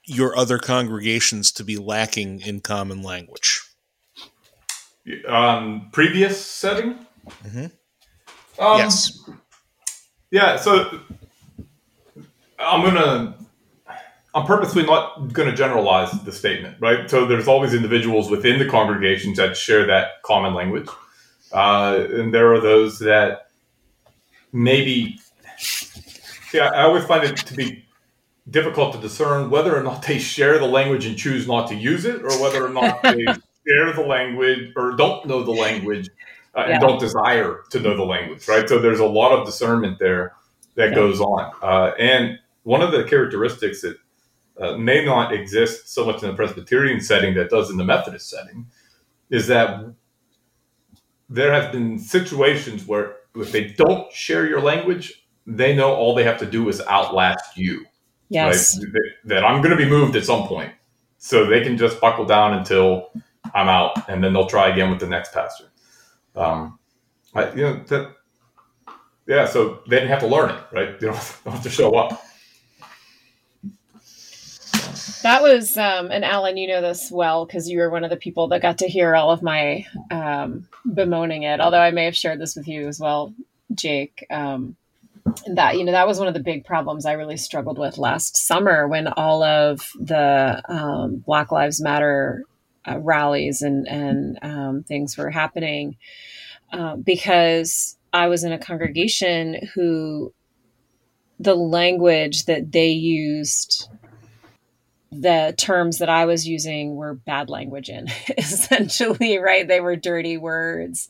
your 0.03 0.37
other 0.37 0.57
congregations 0.57 1.51
to 1.53 1.63
be 1.63 1.77
lacking 1.77 2.41
in 2.41 2.61
common 2.61 3.01
language? 3.03 3.61
Um, 5.27 5.89
previous 5.91 6.43
setting. 6.43 6.97
Mm-hmm. 7.45 7.67
Um, 8.59 8.77
yes. 8.77 9.29
Yeah. 10.31 10.57
So 10.57 10.99
I'm 12.59 12.83
gonna. 12.83 13.35
I'm 14.35 14.45
purposely 14.45 14.83
not 14.83 15.33
going 15.33 15.49
to 15.49 15.55
generalize 15.55 16.11
the 16.11 16.31
statement, 16.31 16.77
right? 16.79 17.09
So 17.09 17.25
there's 17.25 17.47
always 17.47 17.73
individuals 17.73 18.29
within 18.29 18.59
the 18.59 18.67
congregations 18.67 19.37
that 19.37 19.57
share 19.57 19.87
that 19.87 20.21
common 20.23 20.53
language, 20.53 20.87
uh, 21.51 22.07
and 22.09 22.33
there 22.33 22.53
are 22.53 22.59
those 22.59 22.99
that 22.99 23.49
maybe. 24.51 25.19
See, 25.57 26.59
I, 26.59 26.67
I 26.67 26.83
always 26.83 27.05
find 27.05 27.23
it 27.23 27.37
to 27.37 27.53
be 27.53 27.85
difficult 28.49 28.93
to 28.93 29.01
discern 29.01 29.49
whether 29.49 29.75
or 29.75 29.83
not 29.83 30.03
they 30.03 30.19
share 30.19 30.59
the 30.59 30.65
language 30.65 31.05
and 31.05 31.17
choose 31.17 31.47
not 31.47 31.67
to 31.69 31.75
use 31.75 32.05
it, 32.05 32.21
or 32.21 32.41
whether 32.41 32.65
or 32.65 32.69
not 32.69 33.01
they 33.03 33.25
share 33.67 33.93
the 33.93 34.05
language 34.05 34.71
or 34.75 34.93
don't 34.93 35.25
know 35.25 35.43
the 35.43 35.51
language 35.51 36.09
uh, 36.55 36.65
and 36.67 36.81
don't 36.81 36.99
desire 36.99 37.63
to 37.69 37.79
know 37.79 37.95
the 37.95 38.03
language, 38.03 38.47
right? 38.47 38.67
So 38.67 38.79
there's 38.79 38.99
a 38.99 39.05
lot 39.05 39.31
of 39.31 39.45
discernment 39.45 39.99
there 39.99 40.33
that 40.75 40.89
yeah. 40.89 40.95
goes 40.95 41.19
on. 41.19 41.53
Uh, 41.61 41.91
and 41.99 42.39
one 42.63 42.81
of 42.81 42.91
the 42.91 43.03
characteristics 43.03 43.81
that 43.81 43.97
uh, 44.59 44.77
may 44.77 45.05
not 45.05 45.33
exist 45.33 45.89
so 45.89 46.05
much 46.05 46.23
in 46.23 46.29
the 46.29 46.35
Presbyterian 46.35 46.99
setting 46.99 47.35
that 47.35 47.49
does 47.49 47.69
in 47.69 47.77
the 47.77 47.83
Methodist 47.83 48.29
setting 48.29 48.65
is 49.29 49.47
that 49.47 49.93
there 51.29 51.51
have 51.51 51.71
been 51.71 51.99
situations 51.99 52.85
where 52.85 53.17
if 53.35 53.51
they 53.51 53.65
don't 53.65 54.11
share 54.11 54.47
your 54.47 54.61
language, 54.61 55.27
they 55.45 55.75
know 55.75 55.93
all 55.93 56.15
they 56.15 56.23
have 56.23 56.39
to 56.39 56.45
do 56.45 56.69
is 56.69 56.81
outlast 56.87 57.57
you. 57.57 57.85
Yes. 58.29 58.77
Right? 58.79 58.93
That, 59.25 59.45
I'm 59.45 59.61
going 59.61 59.77
to 59.77 59.81
be 59.81 59.89
moved 59.89 60.15
at 60.15 60.25
some 60.25 60.47
point. 60.47 60.73
So 61.17 61.45
they 61.47 61.61
can 61.61 61.77
just 61.77 61.99
buckle 61.99 62.25
down 62.25 62.53
until 62.53 63.09
I'm 63.53 63.67
out, 63.67 64.09
and 64.09 64.23
then 64.23 64.33
they'll 64.33 64.45
try 64.45 64.69
again 64.69 64.89
with 64.91 64.99
the 64.99 65.07
next 65.07 65.33
pastor. 65.33 65.65
Um, 66.35 66.77
I, 67.33 67.49
you 67.53 67.61
know 67.63 67.83
that, 67.87 68.15
yeah. 69.25 69.47
So 69.47 69.81
they 69.87 69.97
didn't 69.97 70.09
have 70.09 70.19
to 70.19 70.27
learn 70.27 70.51
it, 70.51 70.63
right? 70.71 70.99
They 70.99 71.07
don't, 71.07 71.39
don't 71.43 71.53
have 71.55 71.63
to 71.63 71.69
show 71.69 71.95
up. 71.95 72.21
That 75.23 75.41
was, 75.41 75.77
um, 75.77 76.11
and 76.11 76.23
Alan, 76.23 76.57
you 76.57 76.67
know 76.67 76.81
this 76.81 77.11
well 77.11 77.45
because 77.45 77.69
you 77.69 77.79
were 77.79 77.89
one 77.89 78.03
of 78.03 78.09
the 78.09 78.17
people 78.17 78.47
that 78.49 78.61
got 78.61 78.77
to 78.79 78.87
hear 78.87 79.15
all 79.15 79.31
of 79.31 79.41
my 79.41 79.85
um, 80.11 80.67
bemoaning 80.93 81.43
it. 81.43 81.59
Although 81.59 81.81
I 81.81 81.91
may 81.91 82.05
have 82.05 82.15
shared 82.15 82.39
this 82.39 82.55
with 82.55 82.67
you 82.67 82.87
as 82.87 82.99
well, 82.99 83.33
Jake. 83.73 84.25
Um, 84.29 84.75
that 85.53 85.77
you 85.77 85.83
know 85.83 85.91
that 85.91 86.07
was 86.07 86.19
one 86.19 86.27
of 86.27 86.33
the 86.33 86.39
big 86.39 86.65
problems 86.65 87.05
I 87.05 87.13
really 87.13 87.37
struggled 87.37 87.77
with 87.77 87.97
last 87.97 88.37
summer 88.37 88.87
when 88.87 89.07
all 89.07 89.43
of 89.43 89.91
the 89.99 90.61
um, 90.69 91.17
Black 91.25 91.51
Lives 91.51 91.81
Matter 91.81 92.43
uh, 92.87 92.99
rallies 92.99 93.61
and 93.61 93.87
and 93.87 94.39
um, 94.41 94.83
things 94.83 95.17
were 95.17 95.29
happening 95.29 95.97
uh, 96.71 96.95
because 96.95 97.97
I 98.13 98.27
was 98.27 98.43
in 98.43 98.51
a 98.51 98.57
congregation 98.59 99.67
who 99.73 100.33
the 101.39 101.55
language 101.55 102.45
that 102.45 102.71
they 102.71 102.89
used 102.89 103.89
the 105.21 105.53
terms 105.57 105.99
that 105.99 106.09
I 106.09 106.25
was 106.25 106.47
using 106.47 106.95
were 106.95 107.13
bad 107.13 107.49
language 107.49 107.89
in 107.89 108.07
essentially 108.37 109.37
right 109.37 109.67
they 109.67 109.81
were 109.81 109.95
dirty 109.95 110.37
words 110.37 111.09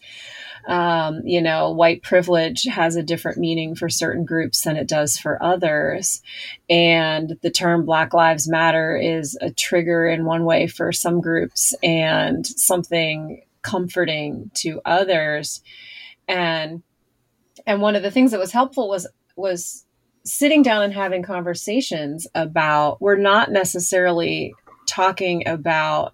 um, 0.67 1.21
you 1.23 1.41
know, 1.41 1.71
white 1.71 2.03
privilege 2.03 2.63
has 2.63 2.97
a 2.97 3.03
different 3.03 3.37
meaning 3.37 3.73
for 3.73 3.87
certain 3.87 4.25
groups 4.25 4.61
than 4.61 4.75
it 4.75 4.87
does 4.87 5.17
for 5.17 5.41
others. 5.41 6.21
And 6.69 7.37
the 7.41 7.49
term 7.49 7.85
Black 7.85 8.13
Lives 8.13 8.49
Matter 8.49 8.97
is 8.97 9.37
a 9.39 9.49
trigger 9.49 10.05
in 10.05 10.25
one 10.25 10.43
way 10.43 10.67
for 10.67 10.91
some 10.91 11.21
groups 11.21 11.73
and 11.81 12.45
something 12.45 13.43
comforting 13.61 14.51
to 14.55 14.81
others. 14.83 15.61
And 16.27 16.83
and 17.65 17.81
one 17.81 17.95
of 17.95 18.03
the 18.03 18.11
things 18.11 18.31
that 18.31 18.39
was 18.39 18.51
helpful 18.51 18.89
was 18.89 19.07
was 19.37 19.85
sitting 20.27 20.61
down 20.61 20.83
and 20.83 20.93
having 20.93 21.23
conversations 21.23 22.27
about 22.35 23.01
we're 23.01 23.17
not 23.17 23.51
necessarily 23.51 24.53
talking 24.87 25.47
about 25.47 26.13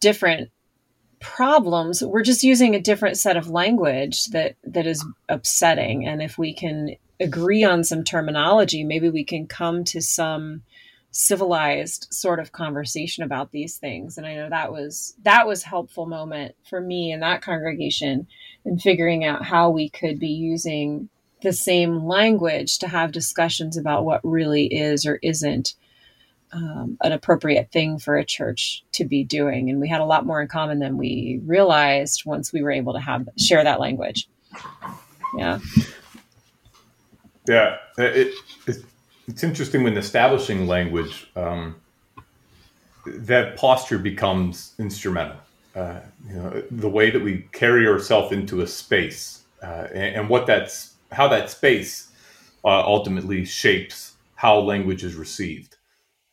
different 0.00 0.50
problems. 1.20 2.02
We're 2.02 2.22
just 2.22 2.42
using 2.42 2.74
a 2.74 2.80
different 2.80 3.16
set 3.16 3.36
of 3.36 3.48
language 3.48 4.26
that 4.26 4.56
that 4.64 4.86
is 4.86 5.04
upsetting. 5.28 6.06
And 6.06 6.22
if 6.22 6.36
we 6.36 6.52
can 6.52 6.96
agree 7.20 7.64
on 7.64 7.82
some 7.82 8.04
terminology 8.04 8.84
maybe 8.84 9.08
we 9.08 9.24
can 9.24 9.46
come 9.46 9.84
to 9.84 10.02
some 10.02 10.62
civilized 11.10 12.06
sort 12.10 12.38
of 12.38 12.52
conversation 12.52 13.24
about 13.24 13.50
these 13.50 13.78
things. 13.78 14.18
And 14.18 14.26
i 14.26 14.34
know 14.34 14.50
that 14.50 14.70
was 14.70 15.14
that 15.22 15.46
was 15.46 15.62
helpful 15.62 16.04
moment 16.06 16.54
for 16.68 16.80
me 16.80 17.12
in 17.12 17.20
that 17.20 17.40
congregation 17.40 18.26
in 18.66 18.78
figuring 18.78 19.24
out 19.24 19.44
how 19.44 19.70
we 19.70 19.88
could 19.88 20.18
be 20.18 20.28
using 20.28 21.08
the 21.46 21.52
same 21.52 22.04
language 22.04 22.80
to 22.80 22.88
have 22.88 23.12
discussions 23.12 23.76
about 23.76 24.04
what 24.04 24.20
really 24.24 24.66
is 24.66 25.06
or 25.06 25.20
isn't 25.22 25.74
um, 26.50 26.98
an 27.04 27.12
appropriate 27.12 27.70
thing 27.70 28.00
for 28.00 28.16
a 28.16 28.24
church 28.24 28.82
to 28.90 29.04
be 29.04 29.22
doing. 29.22 29.70
And 29.70 29.80
we 29.80 29.88
had 29.88 30.00
a 30.00 30.04
lot 30.04 30.26
more 30.26 30.42
in 30.42 30.48
common 30.48 30.80
than 30.80 30.96
we 30.96 31.40
realized 31.44 32.24
once 32.26 32.52
we 32.52 32.62
were 32.62 32.72
able 32.72 32.94
to 32.94 32.98
have 32.98 33.28
share 33.38 33.62
that 33.62 33.78
language. 33.78 34.28
Yeah. 35.38 35.60
Yeah. 37.46 37.76
It, 37.96 38.34
it, 38.66 38.84
it's 39.28 39.44
interesting 39.44 39.84
when 39.84 39.96
establishing 39.96 40.66
language, 40.66 41.30
um, 41.36 41.76
that 43.06 43.56
posture 43.56 43.98
becomes 43.98 44.74
instrumental. 44.80 45.36
Uh, 45.76 46.00
you 46.28 46.34
know, 46.34 46.62
the 46.72 46.88
way 46.88 47.08
that 47.10 47.22
we 47.22 47.46
carry 47.52 47.86
ourselves 47.86 48.32
into 48.32 48.62
a 48.62 48.66
space 48.66 49.44
uh, 49.62 49.86
and, 49.94 50.16
and, 50.16 50.28
what 50.28 50.46
that's 50.46 50.95
how 51.12 51.28
that 51.28 51.50
space 51.50 52.10
uh, 52.64 52.80
ultimately 52.80 53.44
shapes 53.44 54.16
how 54.34 54.58
language 54.58 55.04
is 55.04 55.14
received. 55.14 55.76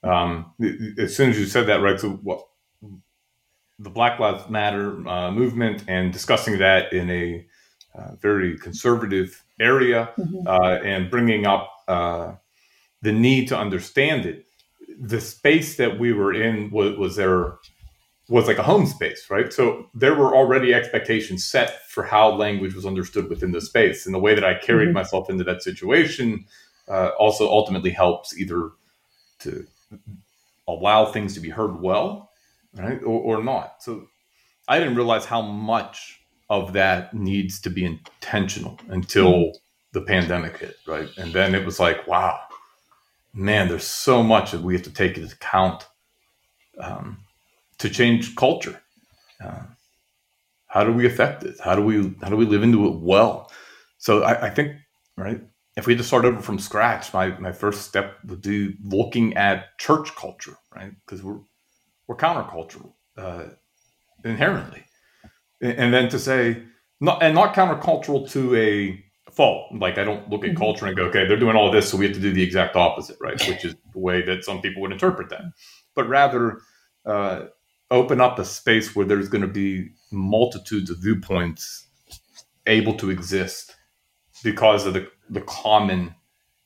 Um, 0.03 0.53
as 0.97 1.15
soon 1.15 1.29
as 1.29 1.39
you 1.39 1.45
said 1.45 1.67
that, 1.67 1.81
right? 1.81 1.99
So 1.99 2.11
what, 2.23 2.47
the 3.79 3.89
Black 3.89 4.19
Lives 4.19 4.49
Matter 4.49 5.07
uh, 5.07 5.31
movement 5.31 5.83
and 5.87 6.11
discussing 6.11 6.57
that 6.59 6.91
in 6.93 7.09
a 7.09 7.45
uh, 7.95 8.15
very 8.15 8.57
conservative 8.57 9.43
area 9.59 10.11
mm-hmm. 10.17 10.47
uh, 10.47 10.79
and 10.83 11.09
bringing 11.09 11.45
up 11.45 11.71
uh, 11.87 12.33
the 13.01 13.11
need 13.11 13.47
to 13.47 13.57
understand 13.57 14.25
it. 14.25 14.45
The 14.99 15.21
space 15.21 15.77
that 15.77 15.99
we 15.99 16.13
were 16.13 16.33
in 16.33 16.69
was, 16.71 16.97
was 16.97 17.15
there 17.15 17.57
was 18.29 18.47
like 18.47 18.57
a 18.57 18.63
home 18.63 18.85
space, 18.85 19.29
right? 19.29 19.51
So 19.51 19.89
there 19.93 20.15
were 20.15 20.35
already 20.35 20.73
expectations 20.73 21.45
set 21.45 21.89
for 21.89 22.03
how 22.03 22.29
language 22.29 22.73
was 22.73 22.85
understood 22.85 23.29
within 23.29 23.51
the 23.51 23.61
space, 23.61 24.05
and 24.05 24.15
the 24.15 24.19
way 24.19 24.33
that 24.33 24.45
I 24.45 24.55
carried 24.55 24.87
mm-hmm. 24.87 24.95
myself 24.95 25.29
into 25.29 25.43
that 25.43 25.61
situation 25.61 26.45
uh, 26.87 27.09
also 27.19 27.49
ultimately 27.49 27.91
helps 27.91 28.37
either 28.37 28.71
to 29.39 29.67
allow 30.67 31.05
things 31.05 31.33
to 31.33 31.39
be 31.39 31.49
heard 31.49 31.81
well, 31.81 32.31
right, 32.75 33.01
or, 33.03 33.37
or 33.37 33.43
not. 33.43 33.83
So 33.83 34.07
I 34.67 34.79
didn't 34.79 34.95
realize 34.95 35.25
how 35.25 35.41
much 35.41 36.21
of 36.49 36.73
that 36.73 37.13
needs 37.13 37.59
to 37.61 37.69
be 37.69 37.85
intentional 37.85 38.79
until 38.87 39.53
the 39.91 40.01
pandemic 40.01 40.57
hit, 40.57 40.77
right? 40.87 41.09
And 41.17 41.33
then 41.33 41.55
it 41.55 41.65
was 41.65 41.79
like, 41.79 42.07
wow, 42.07 42.39
man, 43.33 43.67
there's 43.67 43.83
so 43.83 44.23
much 44.23 44.51
that 44.51 44.61
we 44.61 44.73
have 44.73 44.83
to 44.83 44.91
take 44.91 45.17
into 45.17 45.33
account 45.33 45.87
um, 46.79 47.19
to 47.83 47.89
change 47.89 48.35
culture. 48.35 48.81
Uh, 49.43 49.63
how 50.67 50.83
do 50.83 50.91
we 50.91 51.05
affect 51.05 51.43
it? 51.43 51.55
How 51.63 51.75
do 51.75 51.81
we 51.81 52.15
how 52.21 52.29
do 52.29 52.37
we 52.37 52.45
live 52.45 52.63
into 52.63 52.87
it 52.87 52.95
well? 52.99 53.51
So 53.97 54.23
I, 54.23 54.47
I 54.47 54.49
think 54.49 54.77
right 55.17 55.41
if 55.75 55.85
we 55.85 55.93
had 55.93 55.97
to 55.97 56.03
start 56.03 56.25
over 56.25 56.41
from 56.41 56.59
scratch, 56.59 57.13
my, 57.13 57.27
my 57.39 57.51
first 57.51 57.81
step 57.81 58.17
would 58.27 58.41
be 58.41 58.75
looking 58.83 59.35
at 59.35 59.77
church 59.79 60.15
culture, 60.15 60.55
right? 60.75 60.93
Because 61.05 61.23
we're 61.23 61.39
we're 62.07 62.15
countercultural 62.15 62.93
uh, 63.17 63.45
inherently, 64.23 64.83
and 65.61 65.93
then 65.93 66.09
to 66.09 66.19
say 66.19 66.63
not 67.01 67.21
and 67.21 67.35
not 67.35 67.53
countercultural 67.53 68.29
to 68.31 68.55
a 68.55 69.03
fault. 69.31 69.73
Like 69.73 69.97
I 69.97 70.05
don't 70.05 70.29
look 70.29 70.43
at 70.43 70.51
mm-hmm. 70.51 70.59
culture 70.59 70.85
and 70.85 70.95
go, 70.95 71.03
okay, 71.05 71.27
they're 71.27 71.37
doing 71.37 71.57
all 71.57 71.69
this, 71.69 71.89
so 71.89 71.97
we 71.97 72.05
have 72.05 72.15
to 72.15 72.21
do 72.21 72.31
the 72.31 72.43
exact 72.43 72.77
opposite, 72.77 73.17
right? 73.19 73.41
Which 73.47 73.65
is 73.65 73.75
the 73.91 73.99
way 73.99 74.21
that 74.21 74.45
some 74.45 74.61
people 74.61 74.81
would 74.83 74.93
interpret 74.93 75.29
that, 75.29 75.43
but 75.95 76.07
rather 76.07 76.59
uh, 77.05 77.47
open 77.93 78.19
up 78.19 78.39
a 78.39 78.45
space 78.45 78.95
where 78.95 79.05
there's 79.05 79.29
going 79.29 79.43
to 79.43 79.47
be 79.47 79.91
multitudes 80.11 80.89
of 80.89 80.97
viewpoints 80.97 81.87
able 82.65 82.95
to 82.95 83.09
exist 83.09 83.75
because 84.43 84.85
of 84.85 84.93
the 84.93 85.09
the 85.29 85.41
common 85.41 86.15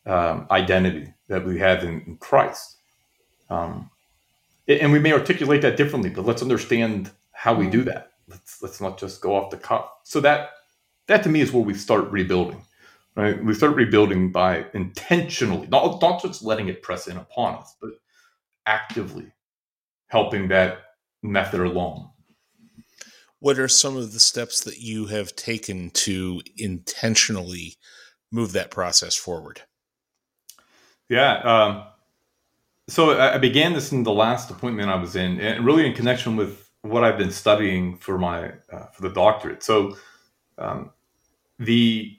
um, 0.06 0.48
identity 0.50 1.13
that 1.28 1.46
we 1.46 1.60
have 1.60 1.84
in, 1.84 2.02
in 2.02 2.18
Christ. 2.18 2.78
Um, 3.50 3.92
and 4.68 4.92
we 4.92 5.00
may 5.00 5.13
articulate 5.13 5.62
that 5.62 5.78
differently, 5.78 6.10
but 6.10 6.26
let's 6.26 6.42
understand 6.42 7.12
how 7.32 7.54
we 7.54 7.70
do 7.70 7.84
that. 7.84 8.12
Let's 8.28 8.62
let's 8.62 8.82
not 8.82 8.98
just 8.98 9.22
go 9.22 9.36
off 9.36 9.52
the 9.52 9.58
cuff. 9.58 9.90
So 10.04 10.20
that 10.22 10.52
that 11.08 11.24
to 11.24 11.30
me 11.30 11.42
is 11.42 11.52
where 11.54 11.63
we 11.63 11.74
start 11.74 12.10
rebuilding. 12.12 12.63
Right? 13.16 13.44
We 13.44 13.54
start 13.56 13.76
rebuilding 13.76 14.32
by 14.32 14.68
intentionally, 14.74 15.68
not, 15.68 16.00
not 16.02 16.22
just 16.22 16.44
letting 16.44 16.68
it 16.68 16.84
press 16.84 17.08
in 17.08 17.18
upon 17.18 17.56
us, 17.56 17.76
but 17.82 17.92
actively 18.68 19.32
helping 20.08 20.50
that 20.50 20.80
method 21.24 21.62
along. 21.62 22.12
What 23.40 23.60
are 23.60 23.68
some 23.68 23.96
of 23.96 24.14
the 24.14 24.20
steps 24.20 24.62
that 24.62 24.80
you 24.80 25.06
have 25.08 25.36
taken 25.36 25.92
to 25.92 26.42
intentionally 26.58 27.76
move 28.32 28.52
that 28.54 28.72
process 28.72 29.16
forward? 29.16 29.62
Yeah. 31.10 31.38
Um, 31.40 31.84
so 32.90 33.20
I 33.20 33.38
began 33.38 33.74
this 33.74 33.92
in 33.92 34.04
the 34.04 34.12
last 34.12 34.50
appointment 34.50 34.90
I 34.90 34.96
was 34.96 35.16
in, 35.16 35.40
and 35.40 35.66
really 35.66 35.86
in 35.86 35.94
connection 35.94 36.36
with 36.36 36.70
what 36.82 37.04
I've 37.04 37.18
been 37.18 37.32
studying 37.32 37.98
for 37.98 38.18
my 38.18 38.52
uh, 38.72 38.86
for 38.94 39.02
the 39.02 39.10
doctorate. 39.10 39.62
So 39.64 39.98
um, 40.58 40.92
the 41.60 42.18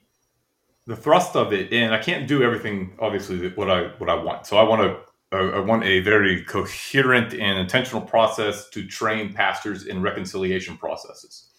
the 0.87 0.97
thrust 0.97 1.37
of 1.37 1.53
it, 1.53 1.73
and 1.73 1.95
I 1.95 1.99
can't 1.99 2.29
do 2.29 2.43
everything 2.43 2.97
obviously 2.99 3.49
what 3.51 3.71
I 3.71 3.89
what 3.99 4.11
I 4.11 4.15
want. 4.15 4.47
So 4.47 4.57
I 4.57 4.63
want 4.63 4.83
to 4.83 5.08
I 5.31 5.59
want 5.59 5.85
a 5.85 6.01
very 6.01 6.43
coherent 6.45 7.35
and 7.35 7.59
intentional 7.59 8.01
process 8.01 8.69
to 8.71 8.87
train 8.87 9.35
pastors 9.35 9.87
in 9.87 10.01
reconciliation 10.01 10.79
processes. 10.79 11.51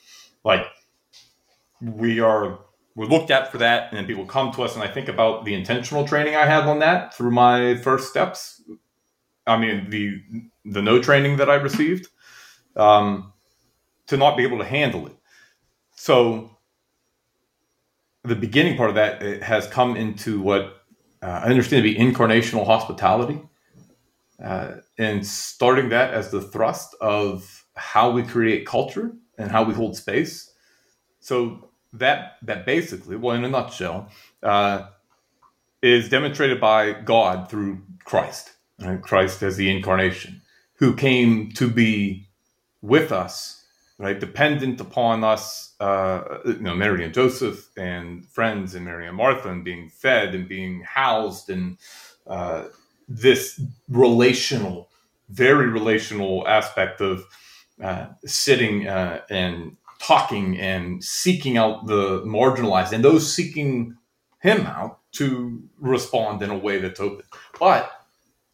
Like 0.43 0.65
we 1.81 2.19
are 2.19 2.59
we're 2.95 3.05
looked 3.05 3.31
at 3.31 3.51
for 3.51 3.59
that, 3.59 3.93
and 3.93 4.07
people 4.07 4.25
come 4.25 4.51
to 4.53 4.63
us, 4.63 4.73
and 4.75 4.83
I 4.83 4.87
think 4.87 5.07
about 5.07 5.45
the 5.45 5.53
intentional 5.53 6.05
training 6.07 6.35
I 6.35 6.45
had 6.45 6.63
on 6.63 6.79
that 6.79 7.13
through 7.13 7.31
my 7.31 7.75
first 7.77 8.09
steps. 8.09 8.61
I 9.45 9.57
mean 9.57 9.89
the 9.89 10.21
the 10.65 10.81
no 10.81 11.01
training 11.01 11.37
that 11.37 11.49
I 11.49 11.55
received 11.55 12.07
um, 12.75 13.33
to 14.07 14.17
not 14.17 14.35
be 14.35 14.43
able 14.43 14.57
to 14.57 14.65
handle 14.65 15.07
it. 15.07 15.15
So 15.95 16.57
the 18.23 18.35
beginning 18.35 18.77
part 18.77 18.89
of 18.89 18.95
that 18.95 19.21
has 19.43 19.67
come 19.67 19.95
into 19.95 20.41
what 20.41 20.83
uh, 21.21 21.41
I 21.43 21.49
understand 21.49 21.83
to 21.83 21.93
be 21.93 21.95
incarnational 21.95 22.65
hospitality, 22.65 23.41
uh, 24.43 24.75
and 24.97 25.25
starting 25.25 25.89
that 25.89 26.13
as 26.13 26.31
the 26.31 26.41
thrust 26.41 26.95
of 27.01 27.65
how 27.75 28.11
we 28.11 28.23
create 28.23 28.65
culture 28.65 29.11
and 29.37 29.51
how 29.51 29.63
we 29.63 29.73
hold 29.73 29.95
space. 29.95 30.51
So 31.19 31.69
that 31.93 32.37
that 32.43 32.65
basically, 32.65 33.15
well, 33.15 33.35
in 33.35 33.43
a 33.43 33.49
nutshell, 33.49 34.09
uh, 34.43 34.87
is 35.81 36.09
demonstrated 36.09 36.59
by 36.59 36.93
God 36.93 37.49
through 37.49 37.81
Christ, 38.03 38.51
right? 38.79 39.01
Christ 39.01 39.41
as 39.43 39.57
the 39.57 39.69
incarnation, 39.69 40.41
who 40.75 40.95
came 40.95 41.51
to 41.53 41.69
be 41.69 42.27
with 42.81 43.11
us, 43.11 43.65
right, 43.97 44.19
dependent 44.19 44.79
upon 44.79 45.23
us, 45.23 45.75
uh, 45.79 46.39
you 46.45 46.59
know, 46.59 46.75
Mary 46.75 47.03
and 47.03 47.13
Joseph 47.13 47.69
and 47.77 48.25
friends 48.25 48.75
and 48.75 48.85
Mary 48.85 49.07
and 49.07 49.17
Martha, 49.17 49.49
and 49.49 49.63
being 49.63 49.89
fed 49.89 50.35
and 50.35 50.47
being 50.47 50.81
housed, 50.81 51.49
and 51.49 51.77
uh, 52.27 52.65
this 53.09 53.59
relational, 53.89 54.89
very 55.29 55.67
relational 55.67 56.47
aspect 56.47 57.01
of 57.01 57.25
uh, 57.83 58.05
sitting 58.25 58.87
uh, 58.87 59.21
and 59.29 59.75
talking 59.99 60.57
and 60.59 61.03
seeking 61.03 61.57
out 61.57 61.87
the 61.87 62.21
marginalized, 62.21 62.93
and 62.93 63.03
those 63.03 63.33
seeking 63.33 63.97
him 64.41 64.65
out 64.65 64.99
to 65.11 65.61
respond 65.79 66.41
in 66.41 66.49
a 66.49 66.57
way 66.57 66.77
that's 66.77 66.99
open, 66.99 67.25
but 67.59 67.91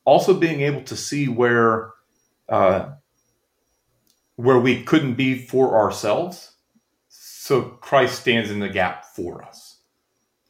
also 0.05 0.33
being 0.33 0.61
able 0.61 0.81
to 0.83 0.95
see 0.95 1.27
where 1.27 1.91
uh, 2.49 2.89
where 4.37 4.59
we 4.59 4.83
couldn't 4.83 5.15
be 5.15 5.37
for 5.37 5.77
ourselves. 5.77 6.53
So 7.09 7.61
Christ 7.61 8.21
stands 8.21 8.49
in 8.49 8.59
the 8.59 8.69
gap 8.69 9.05
for 9.05 9.43
us, 9.43 9.64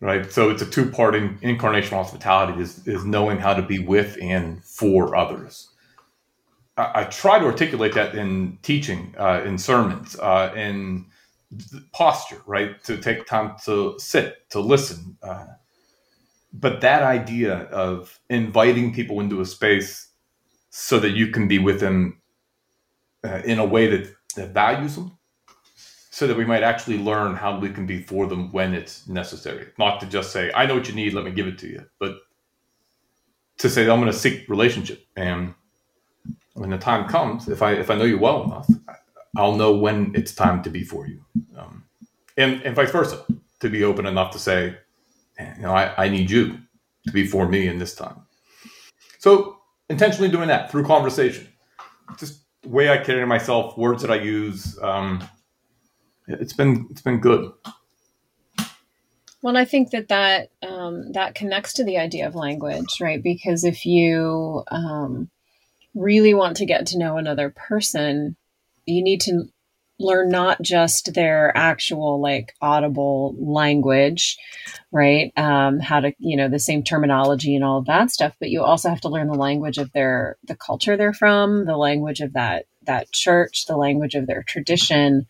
right? 0.02 0.32
So 0.32 0.50
it's 0.50 0.62
a 0.62 0.66
two 0.66 0.90
part 0.90 1.16
in, 1.16 1.38
incarnational 1.40 1.98
hospitality 2.04 2.62
is, 2.62 2.88
is 2.88 3.06
knowing 3.06 3.38
how 3.38 3.54
to 3.54 3.62
be 3.62 3.80
with 3.80 4.18
and 4.22 4.64
for 4.64 5.16
others. 5.16 5.70
I, 6.78 6.92
I 6.96 7.04
try 7.06 7.40
to 7.40 7.46
articulate 7.46 7.94
that 7.94 8.16
in 8.16 8.58
teaching, 8.62 9.16
uh, 9.18 9.42
in 9.46 9.58
sermons, 9.58 10.18
uh, 10.20 10.54
in 10.56 11.06
posture, 11.94 12.42
right? 12.46 12.84
To 12.84 12.98
take 12.98 13.26
time 13.26 13.56
to 13.66 13.96
sit, 13.98 14.50
to 14.50 14.60
listen. 14.60 15.18
Uh, 15.24 15.46
but 16.54 16.82
that 16.82 17.04
idea 17.04 17.64
of 17.66 18.20
inviting 18.30 18.94
people 18.94 19.20
into 19.20 19.42
a 19.42 19.46
space 19.46 20.10
so 20.70 21.00
that 21.00 21.12
you 21.12 21.28
can 21.28 21.48
be 21.48 21.60
with 21.60 21.80
them 21.80 22.22
uh, 23.24 23.42
in 23.46 23.60
a 23.60 23.66
way 23.66 23.88
that, 23.88 24.14
that 24.36 24.54
values 24.54 24.96
them 24.96 25.18
so 26.16 26.28
that 26.28 26.38
we 26.38 26.46
might 26.46 26.64
actually 26.64 26.98
learn 26.98 27.36
how 27.36 27.60
we 27.60 27.70
can 27.70 27.86
be 27.86 28.02
for 28.02 28.26
them 28.26 28.50
when 28.54 28.74
it's 28.74 29.06
necessary. 29.06 29.68
Not 29.78 30.00
to 30.00 30.06
just 30.06 30.32
say, 30.32 30.50
I 30.56 30.66
know 30.66 30.76
what 30.76 30.88
you 30.88 30.96
need, 30.96 31.14
let 31.14 31.26
me 31.26 31.32
give 31.32 31.46
it 31.46 31.58
to 31.58 31.68
you, 31.68 31.86
but 32.00 32.20
to 33.58 33.70
say, 33.70 33.82
I'm 33.82 34.00
going 34.00 34.06
to 34.10 34.18
seek 34.18 34.48
relationship. 34.48 35.06
And 35.18 35.54
when 36.54 36.70
the 36.70 36.78
time 36.78 37.10
comes, 37.10 37.50
if 37.50 37.62
I, 37.62 37.74
if 37.74 37.92
I 37.92 37.96
know 37.96 38.06
you 38.06 38.18
well 38.18 38.46
enough, 38.46 38.70
I'll 39.36 39.58
know 39.58 39.76
when 39.76 40.14
it's 40.16 40.34
time 40.34 40.64
to 40.64 40.70
be 40.70 40.86
for 40.86 41.06
you. 41.06 41.20
Um, 41.58 41.84
and, 42.38 42.62
and 42.62 42.74
vice 42.74 42.92
versa, 42.92 43.26
to 43.60 43.70
be 43.70 43.84
open 43.84 44.06
enough 44.06 44.32
to 44.32 44.40
say, 44.40 44.78
you 45.38 45.64
know, 45.64 45.74
I, 45.74 46.06
I 46.06 46.08
need 46.08 46.32
you 46.32 46.60
to 47.08 47.12
be 47.12 47.28
for 47.28 47.46
me 47.46 47.68
in 47.68 47.78
this 47.78 47.94
time. 47.94 48.22
So 49.20 49.58
intentionally 49.90 50.32
doing 50.32 50.48
that 50.48 50.72
through 50.72 50.86
conversation, 50.86 51.50
just 52.18 52.40
the 52.62 52.70
way 52.70 52.90
I 52.90 53.00
carry 53.00 53.28
myself, 53.28 53.78
words 53.78 54.02
that 54.02 54.12
I 54.12 54.22
use. 54.22 54.80
Um, 54.82 55.22
it's 56.28 56.54
been 56.54 56.88
it's 56.92 57.02
been 57.02 57.20
good. 57.20 57.52
Well, 59.42 59.58
I 59.58 59.66
think 59.66 59.92
that 59.92 60.08
that 60.08 60.50
um, 60.68 61.12
that 61.12 61.36
connects 61.36 61.74
to 61.74 61.84
the 61.84 61.98
idea 61.98 62.28
of 62.28 62.36
language, 62.36 63.00
right? 63.00 63.22
Because 63.22 63.64
if 63.64 63.86
you 63.86 64.64
um, 64.70 65.30
really 65.94 66.34
want 66.34 66.58
to 66.58 66.66
get 66.66 66.88
to 66.88 66.98
know 66.98 67.18
another 67.18 67.52
person, 67.52 68.36
you 68.86 69.04
need 69.04 69.22
to 69.22 69.44
learn 70.00 70.30
not 70.30 70.62
just 70.62 71.14
their 71.14 71.56
actual 71.56 72.20
like 72.20 72.54
audible 72.62 73.36
language 73.40 74.38
right 74.92 75.32
um, 75.38 75.80
how 75.80 76.02
to 76.02 76.14
you 76.20 76.36
know 76.36 76.50
the 76.50 76.60
same 76.60 76.84
terminology 76.84 77.56
and 77.56 77.64
all 77.64 77.78
of 77.78 77.86
that 77.86 78.12
stuff 78.12 78.36
but 78.40 78.50
you 78.50 78.62
also 78.62 78.90
have 78.90 79.00
to 79.00 79.08
learn 79.08 79.28
the 79.28 79.34
language 79.34 79.78
of 79.78 79.92
their 79.94 80.36
the 80.44 80.56
culture 80.56 80.98
they're 80.98 81.14
from 81.14 81.66
the 81.66 81.78
language 81.78 82.20
of 82.20 82.34
that 82.34 82.66
that 82.86 83.12
church 83.12 83.66
the 83.66 83.78
language 83.78 84.16
of 84.16 84.28
their 84.28 84.44
tradition 84.44 85.28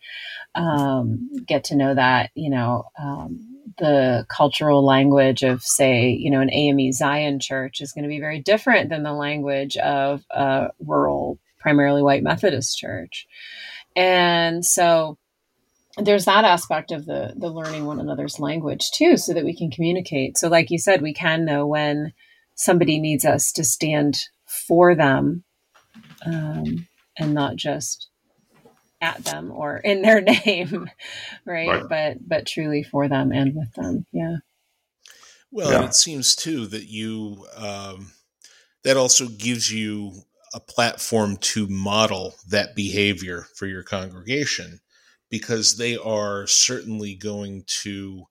um, 0.54 1.30
get 1.46 1.64
to 1.64 1.76
know 1.76 1.94
that 1.94 2.30
you 2.34 2.50
know 2.50 2.84
um, 2.98 3.40
the 3.78 4.24
cultural 4.28 4.84
language 4.84 5.42
of 5.42 5.62
say 5.62 6.08
you 6.08 6.30
know 6.30 6.40
an 6.40 6.52
ame 6.52 6.92
zion 6.92 7.38
church 7.40 7.80
is 7.80 7.92
going 7.92 8.04
to 8.04 8.08
be 8.08 8.20
very 8.20 8.40
different 8.40 8.88
than 8.90 9.02
the 9.02 9.12
language 9.12 9.76
of 9.76 10.24
a 10.30 10.68
rural 10.80 11.38
primarily 11.66 12.00
white 12.00 12.22
methodist 12.22 12.78
church. 12.78 13.26
And 13.96 14.64
so 14.64 15.18
there's 15.98 16.26
that 16.26 16.44
aspect 16.44 16.92
of 16.92 17.06
the 17.06 17.32
the 17.36 17.48
learning 17.48 17.86
one 17.86 17.98
another's 17.98 18.38
language 18.38 18.90
too 18.92 19.16
so 19.16 19.34
that 19.34 19.44
we 19.44 19.56
can 19.56 19.72
communicate. 19.72 20.38
So 20.38 20.48
like 20.48 20.70
you 20.70 20.78
said 20.78 21.02
we 21.02 21.12
can 21.12 21.44
know 21.44 21.66
when 21.66 22.12
somebody 22.54 23.00
needs 23.00 23.24
us 23.24 23.50
to 23.52 23.64
stand 23.64 24.16
for 24.46 24.94
them 24.94 25.42
um, 26.24 26.86
and 27.18 27.34
not 27.34 27.56
just 27.56 28.08
at 29.00 29.24
them 29.24 29.50
or 29.50 29.76
in 29.78 30.02
their 30.02 30.20
name 30.46 30.90
right? 31.44 31.68
right? 31.68 31.88
but 31.88 32.28
but 32.28 32.46
truly 32.46 32.82
for 32.82 33.08
them 33.08 33.32
and 33.32 33.54
with 33.54 33.72
them 33.74 34.06
yeah 34.12 34.36
well 35.50 35.70
yeah. 35.70 35.76
and 35.76 35.84
it 35.84 35.94
seems 35.94 36.34
too 36.34 36.66
that 36.66 36.88
you 36.88 37.46
um, 37.56 38.12
that 38.84 38.96
also 38.96 39.26
gives 39.28 39.72
you 39.72 40.12
a 40.54 40.60
platform 40.60 41.36
to 41.38 41.66
model 41.68 42.34
that 42.48 42.74
behavior 42.74 43.46
for 43.54 43.66
your 43.66 43.82
congregation 43.82 44.80
because 45.30 45.76
they 45.76 45.96
are 45.96 46.46
certainly 46.46 47.14
going 47.14 47.64
to 47.66 48.26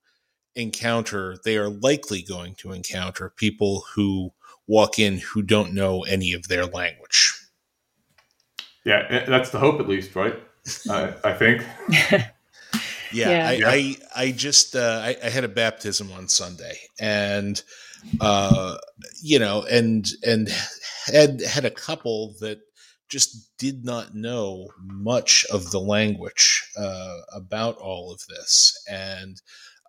encounter, 0.55 1.37
they 1.43 1.57
are 1.57 1.69
likely 1.69 2.21
going 2.21 2.55
to 2.55 2.71
encounter 2.71 3.29
people 3.35 3.83
who 3.93 4.31
walk 4.67 4.97
in 4.97 5.17
who 5.17 5.41
don't 5.41 5.73
know 5.73 6.03
any 6.03 6.33
of 6.33 6.47
their 6.47 6.65
language. 6.65 7.33
Yeah, 8.85 9.05
eh, 9.09 9.25
that's 9.27 9.49
the 9.49 9.59
hope, 9.59 9.79
at 9.79 9.89
least, 9.89 10.15
right? 10.15 10.35
I, 10.89 11.13
I 11.23 11.33
think. 11.33 11.65
yeah, 13.11 13.51
yeah. 13.51 13.67
I, 13.67 13.67
I, 13.67 13.95
I 14.15 14.31
just 14.31 14.75
uh, 14.75 15.01
I, 15.03 15.17
I, 15.23 15.29
had 15.29 15.43
a 15.43 15.49
baptism 15.49 16.11
on 16.11 16.27
Sunday, 16.27 16.77
and 16.99 17.61
uh, 18.21 18.77
you 19.21 19.39
know, 19.39 19.63
and 19.63 20.07
and 20.25 20.49
had 21.07 21.41
had 21.41 21.65
a 21.65 21.71
couple 21.71 22.35
that 22.39 22.59
just 23.09 23.57
did 23.57 23.85
not 23.85 24.15
know 24.15 24.67
much 24.83 25.45
of 25.51 25.71
the 25.71 25.79
language 25.79 26.63
uh, 26.77 27.17
about 27.33 27.77
all 27.77 28.11
of 28.11 28.21
this, 28.29 28.83
and 28.89 29.41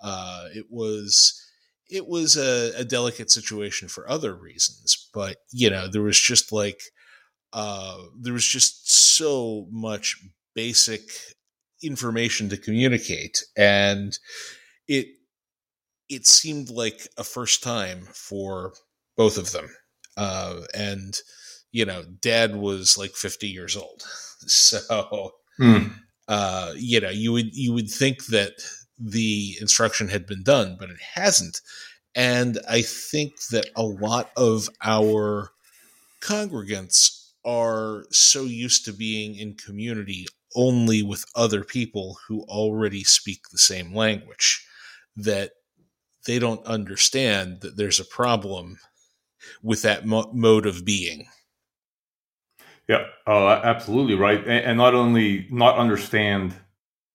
uh, 0.03 0.47
it 0.55 0.67
was 0.71 1.43
it 1.89 2.07
was 2.07 2.37
a, 2.37 2.73
a, 2.77 2.85
delicate 2.85 3.31
situation 3.31 3.89
for 3.89 4.11
other 4.11 4.35
reasons. 4.35 5.09
But 5.15 5.39
you 5.53 5.71
know, 5.71 5.89
there 5.89 6.03
was 6.03 6.21
just 6.21 6.53
like 6.53 6.81
uh, 7.57 7.97
there 8.21 8.33
was 8.33 8.47
just 8.47 8.89
so 9.17 9.67
much 9.71 10.17
basic 10.55 11.01
information 11.83 12.49
to 12.51 12.57
communicate, 12.57 13.43
and 13.57 14.17
it 14.87 15.07
it 16.09 16.27
seemed 16.27 16.71
like 16.71 17.09
a 17.19 17.25
first 17.25 17.65
time 17.65 18.07
for 18.13 18.75
both 19.17 19.39
of 19.39 19.51
them, 19.51 19.69
uh, 20.17 20.61
and 20.73 21.19
you 21.77 21.85
know, 21.85 22.05
dad 22.23 22.57
was 22.57 22.97
like 22.97 23.13
50 23.13 23.49
years 23.49 23.77
old. 23.77 24.03
So, 24.49 25.33
mm. 25.59 25.93
uh, 26.29 26.73
you 26.77 27.01
know, 27.01 27.09
you 27.09 27.33
would, 27.33 27.57
you 27.57 27.73
would 27.73 27.91
think 27.91 28.27
that 28.27 28.53
the 28.99 29.57
instruction 29.61 30.09
had 30.09 30.27
been 30.27 30.43
done, 30.45 30.77
but 30.79 30.91
it 30.91 31.01
hasn't. 31.15 31.63
And 32.15 32.59
I 32.69 32.83
think 32.83 33.33
that 33.51 33.71
a 33.75 33.83
lot 33.83 34.31
of 34.37 34.69
our 34.85 35.51
congregants 36.23 37.26
are 37.47 38.05
so 38.11 38.43
used 38.43 38.85
to 38.85 38.93
being 38.93 39.37
in 39.37 39.55
community 39.55 40.27
only 40.55 41.03
with 41.03 41.25
other 41.35 41.63
people 41.63 42.19
who 42.27 42.43
already 42.43 43.05
speak 43.05 43.41
the 43.51 43.59
same 43.59 43.95
language 43.95 44.67
that 45.15 45.53
they 46.27 46.39
don't 46.39 46.65
understand 46.67 47.61
that 47.61 47.77
there's 47.77 48.01
a 48.01 48.05
problem 48.05 48.79
with 49.63 49.83
that 49.83 50.05
mo- 50.07 50.31
mode 50.33 50.67
of 50.67 50.85
being. 50.85 51.27
Yeah, 52.89 53.07
uh, 53.27 53.61
absolutely 53.65 54.15
right. 54.15 54.41
And, 54.41 54.65
and, 54.65 54.79
not 54.79 54.95
only 54.95 55.47
not 55.51 55.77
understand, 55.77 56.55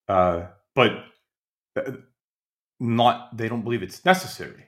uh, 0.08 0.48
but 0.76 0.91
uh, 1.76 1.91
not 2.80 3.36
they 3.38 3.48
don't 3.48 3.63
believe 3.63 3.84
it's 3.84 4.04
necessary. 4.04 4.65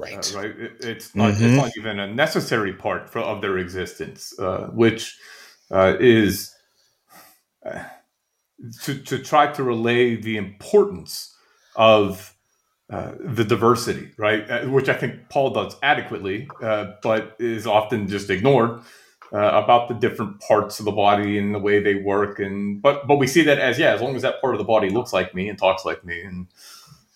Right. 0.00 0.34
Uh, 0.34 0.38
right. 0.38 0.50
It, 0.50 0.72
it's 0.80 1.14
not. 1.14 1.32
Mm-hmm. 1.32 1.44
It's 1.44 1.56
not 1.56 1.72
even 1.76 1.98
a 1.98 2.06
necessary 2.12 2.72
part 2.72 3.10
for, 3.10 3.20
of 3.20 3.40
their 3.40 3.58
existence, 3.58 4.38
uh, 4.38 4.68
which 4.72 5.18
uh, 5.70 5.96
is 6.00 6.54
to 8.82 8.98
to 9.02 9.18
try 9.18 9.52
to 9.52 9.62
relay 9.62 10.16
the 10.16 10.36
importance 10.36 11.36
of 11.76 12.34
uh, 12.90 13.12
the 13.20 13.44
diversity, 13.44 14.10
right? 14.16 14.50
Uh, 14.50 14.66
which 14.68 14.88
I 14.88 14.94
think 14.94 15.28
Paul 15.28 15.50
does 15.50 15.76
adequately, 15.82 16.48
uh, 16.62 16.92
but 17.02 17.36
is 17.38 17.66
often 17.66 18.08
just 18.08 18.30
ignored 18.30 18.80
uh, 19.32 19.62
about 19.62 19.88
the 19.88 19.94
different 19.94 20.40
parts 20.40 20.80
of 20.80 20.84
the 20.84 20.92
body 20.92 21.38
and 21.38 21.54
the 21.54 21.58
way 21.58 21.80
they 21.80 21.94
work. 21.94 22.40
And 22.40 22.82
but 22.82 23.06
but 23.06 23.16
we 23.16 23.26
see 23.26 23.42
that 23.42 23.58
as 23.58 23.78
yeah, 23.78 23.94
as 23.94 24.00
long 24.00 24.16
as 24.16 24.22
that 24.22 24.40
part 24.40 24.54
of 24.54 24.58
the 24.58 24.64
body 24.64 24.90
looks 24.90 25.12
like 25.12 25.34
me 25.34 25.48
and 25.48 25.58
talks 25.58 25.84
like 25.84 26.04
me, 26.04 26.20
and 26.22 26.46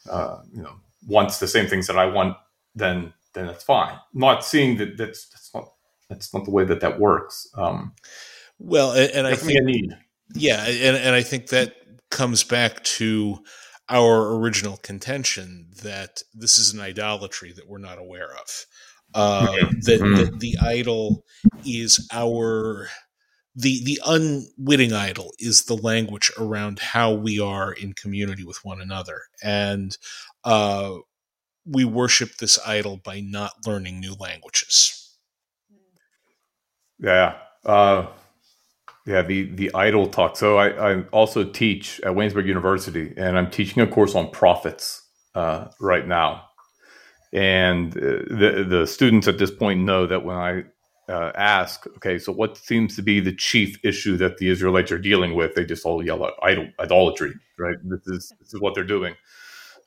uh, 0.08 0.38
you 0.54 0.62
know 0.62 0.76
wants 1.06 1.38
the 1.38 1.48
same 1.48 1.66
things 1.66 1.86
that 1.88 1.98
I 1.98 2.06
want, 2.06 2.36
then 2.74 3.12
then 3.34 3.46
that's 3.46 3.64
fine. 3.64 3.98
Not 4.12 4.44
seeing 4.44 4.76
that 4.78 4.96
that's 4.96 5.28
that's 5.28 5.50
not 5.54 5.68
that's 6.08 6.34
not 6.34 6.44
the 6.44 6.50
way 6.50 6.64
that 6.64 6.80
that 6.80 7.00
works. 7.00 7.48
Um, 7.56 7.94
well, 8.58 8.92
and, 8.92 9.10
and 9.10 9.26
I 9.26 9.34
think 9.34 9.62
need. 9.64 9.96
yeah, 10.34 10.64
and 10.64 10.96
and 10.96 11.14
I 11.14 11.22
think 11.22 11.48
that 11.48 11.74
comes 12.10 12.44
back 12.44 12.82
to 12.84 13.38
our 13.88 14.34
original 14.36 14.78
contention 14.78 15.68
that 15.82 16.22
this 16.32 16.58
is 16.58 16.72
an 16.72 16.80
idolatry 16.80 17.52
that 17.52 17.68
we're 17.68 17.78
not 17.78 17.98
aware 17.98 18.30
of. 18.32 18.66
Uh, 19.14 19.46
mm-hmm. 19.46 19.80
that, 19.82 20.00
mm-hmm. 20.00 20.14
that 20.16 20.40
the 20.40 20.56
idol 20.60 21.24
is 21.64 22.08
our 22.12 22.88
the 23.54 23.84
the 23.84 24.00
unwitting 24.04 24.92
idol 24.92 25.32
is 25.38 25.64
the 25.64 25.76
language 25.76 26.32
around 26.38 26.80
how 26.80 27.12
we 27.12 27.38
are 27.38 27.72
in 27.72 27.92
community 27.92 28.42
with 28.44 28.58
one 28.64 28.80
another 28.80 29.22
and 29.42 29.96
uh, 30.42 30.94
we 31.66 31.84
worship 31.84 32.36
this 32.38 32.58
idol 32.66 33.00
by 33.04 33.20
not 33.20 33.52
learning 33.66 34.00
new 34.00 34.14
languages 34.18 35.16
yeah 36.98 37.34
uh, 37.64 38.06
yeah, 39.06 39.22
the 39.22 39.50
the 39.54 39.74
idol 39.74 40.06
talk. 40.06 40.36
So 40.36 40.56
I, 40.56 40.92
I 40.92 41.00
also 41.12 41.44
teach 41.44 42.00
at 42.00 42.12
Waynesburg 42.12 42.46
University, 42.46 43.12
and 43.16 43.36
I'm 43.36 43.50
teaching 43.50 43.82
a 43.82 43.86
course 43.86 44.14
on 44.14 44.30
prophets 44.30 45.02
uh, 45.34 45.68
right 45.80 46.06
now. 46.06 46.44
And 47.32 47.94
uh, 47.96 48.00
the 48.00 48.64
the 48.66 48.86
students 48.86 49.28
at 49.28 49.38
this 49.38 49.50
point 49.50 49.80
know 49.80 50.06
that 50.06 50.24
when 50.24 50.36
I 50.36 50.62
uh, 51.12 51.32
ask, 51.34 51.86
okay, 51.96 52.18
so 52.18 52.32
what 52.32 52.56
seems 52.56 52.96
to 52.96 53.02
be 53.02 53.20
the 53.20 53.34
chief 53.34 53.78
issue 53.84 54.16
that 54.16 54.38
the 54.38 54.48
Israelites 54.48 54.90
are 54.90 54.98
dealing 54.98 55.34
with? 55.34 55.54
They 55.54 55.66
just 55.66 55.84
all 55.84 56.02
yell 56.02 56.24
out 56.24 56.32
idol, 56.42 56.68
idolatry, 56.80 57.34
right? 57.58 57.76
This 57.84 58.06
is 58.06 58.32
this 58.40 58.54
is 58.54 58.60
what 58.60 58.74
they're 58.74 58.84
doing. 58.84 59.16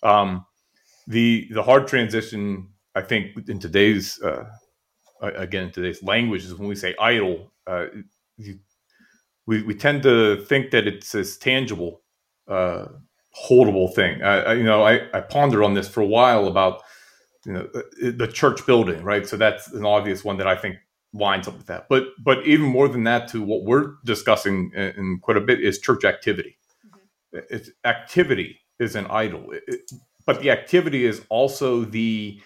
Um, 0.04 0.46
the 1.08 1.48
the 1.52 1.64
hard 1.64 1.88
transition, 1.88 2.68
I 2.94 3.02
think, 3.02 3.50
in 3.50 3.60
today's 3.60 4.22
uh, 4.22 4.46
again 5.22 5.72
today's 5.72 6.04
language 6.04 6.44
is 6.44 6.54
when 6.54 6.68
we 6.68 6.76
say 6.76 6.94
idol, 7.00 7.52
uh, 7.66 7.88
you 8.38 8.60
we, 9.48 9.64
we 9.64 9.74
tend 9.74 10.04
to 10.04 10.44
think 10.44 10.72
that 10.72 10.86
it's 10.86 11.14
this 11.14 11.38
tangible, 11.38 12.02
uh, 12.48 12.86
holdable 13.50 13.94
thing. 13.96 14.22
I, 14.22 14.42
I, 14.42 14.54
you 14.54 14.64
know, 14.64 14.84
I, 14.84 15.08
I 15.14 15.22
pondered 15.22 15.64
on 15.64 15.74
this 15.74 15.88
for 15.88 16.02
a 16.02 16.06
while 16.06 16.48
about 16.48 16.82
you 17.46 17.54
know 17.54 17.68
uh, 17.74 17.82
the 18.02 18.28
church 18.28 18.66
building, 18.66 19.04
right? 19.04 19.26
So 19.26 19.38
that's 19.38 19.72
an 19.72 19.86
obvious 19.86 20.24
one 20.24 20.38
that 20.38 20.48
I 20.48 20.56
think 20.56 20.76
lines 21.14 21.48
up 21.48 21.58
with 21.58 21.68
that. 21.68 21.88
But 21.90 22.08
but 22.24 22.46
even 22.46 22.66
more 22.66 22.90
than 22.90 23.06
that, 23.06 23.30
to 23.30 23.42
what 23.42 23.64
we're 23.64 23.94
discussing 24.04 24.72
in, 24.76 24.94
in 24.98 25.20
quite 25.22 25.38
a 25.38 25.42
bit 25.42 25.64
is 25.64 25.80
church 25.80 26.04
activity. 26.04 26.58
Mm-hmm. 26.86 27.40
It's 27.50 27.72
activity 27.86 28.60
is 28.80 28.96
an 28.96 29.08
idol, 29.08 29.52
it, 29.52 29.64
it, 29.68 29.92
but 30.28 30.42
the 30.42 30.52
activity 30.52 31.06
is 31.06 31.24
also 31.30 31.86
the 31.86 32.40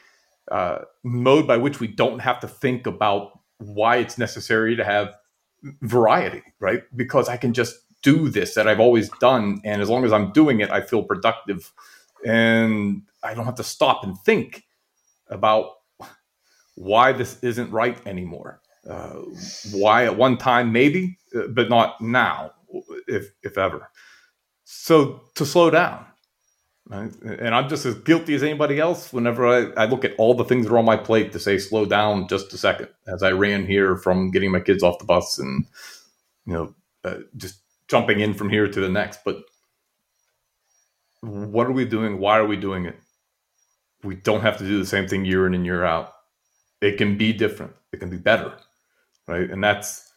uh, 0.52 0.80
mode 1.04 1.48
by 1.48 1.58
which 1.58 1.80
we 1.82 1.88
don't 1.88 2.20
have 2.20 2.40
to 2.40 2.48
think 2.48 2.86
about 2.86 3.40
why 3.58 3.98
it's 3.98 4.18
necessary 4.18 4.76
to 4.76 4.86
have 4.86 5.16
variety, 5.82 6.44
right? 6.60 6.84
Because 6.96 7.28
I 7.28 7.38
can 7.38 7.54
just 7.54 7.76
do 8.04 8.30
this 8.30 8.54
that 8.54 8.68
I've 8.68 8.80
always 8.80 9.10
done. 9.20 9.62
And 9.66 9.82
as 9.82 9.90
long 9.90 10.06
as 10.06 10.14
I'm 10.14 10.32
doing 10.32 10.62
it, 10.62 10.70
I 10.70 10.82
feel 10.82 11.04
productive. 11.04 11.74
And 12.26 13.02
I 13.24 13.34
don't 13.34 13.46
have 13.46 13.56
to 13.56 13.64
stop 13.64 14.04
and 14.04 14.18
think 14.20 14.64
about 15.28 15.72
why 16.76 17.14
this 17.14 17.44
isn't 17.44 17.72
right 17.72 17.98
anymore. 18.08 18.62
Uh, 18.88 19.22
why 19.72 20.06
at 20.06 20.18
one 20.18 20.38
time, 20.38 20.72
maybe, 20.72 21.18
uh, 21.36 21.48
but 21.50 21.70
not 21.70 22.00
now, 22.00 22.52
if, 23.08 23.32
if 23.44 23.58
ever. 23.58 23.90
So 24.64 25.22
to 25.36 25.46
slow 25.46 25.70
down. 25.70 26.06
And 26.90 27.56
I'm 27.56 27.70
just 27.70 27.86
as 27.86 27.96
guilty 27.96 28.34
as 28.36 28.44
anybody 28.44 28.80
else 28.80 29.14
whenever 29.14 29.48
I, 29.48 29.84
I 29.84 29.86
look 29.86 30.04
at 30.04 30.16
all 30.18 30.34
the 30.34 30.44
things 30.44 30.66
that 30.66 30.74
are 30.74 30.78
on 30.78 30.86
my 30.86 30.98
plate 30.98 31.32
to 31.32 31.40
say, 31.40 31.58
slow 31.58 31.86
down 31.86 32.28
just 32.28 32.52
a 32.54 32.58
second 32.58 32.90
as 33.08 33.24
I 33.24 33.32
ran 33.32 33.66
here 33.66 33.96
from 33.96 34.32
getting 34.32 34.52
my 34.52 34.60
kids 34.60 34.84
off 34.84 35.00
the 35.00 35.06
bus 35.06 35.40
and, 35.40 35.66
you 36.46 36.54
know, 36.54 36.76
uh, 37.06 37.20
just 37.38 37.60
jumping 37.88 38.20
in 38.20 38.34
from 38.34 38.50
here 38.50 38.68
to 38.68 38.80
the 38.82 38.90
next. 38.90 39.24
But 39.24 39.44
what 41.22 41.68
are 41.68 41.72
we 41.72 41.86
doing? 41.86 42.20
Why 42.20 42.38
are 42.38 42.46
we 42.46 42.58
doing 42.58 42.86
it? 42.86 43.00
We 44.04 44.16
don't 44.16 44.42
have 44.42 44.58
to 44.58 44.68
do 44.68 44.80
the 44.80 44.86
same 44.86 45.08
thing 45.08 45.24
year 45.24 45.48
in 45.48 45.54
and 45.54 45.66
year 45.66 45.86
out. 45.86 46.12
It 46.82 46.98
can 46.98 47.18
be 47.18 47.32
different. 47.32 47.74
It 47.94 48.00
can 48.00 48.10
be 48.10 48.18
better, 48.18 48.54
right? 49.28 49.50
And 49.50 49.64
that's 49.64 50.11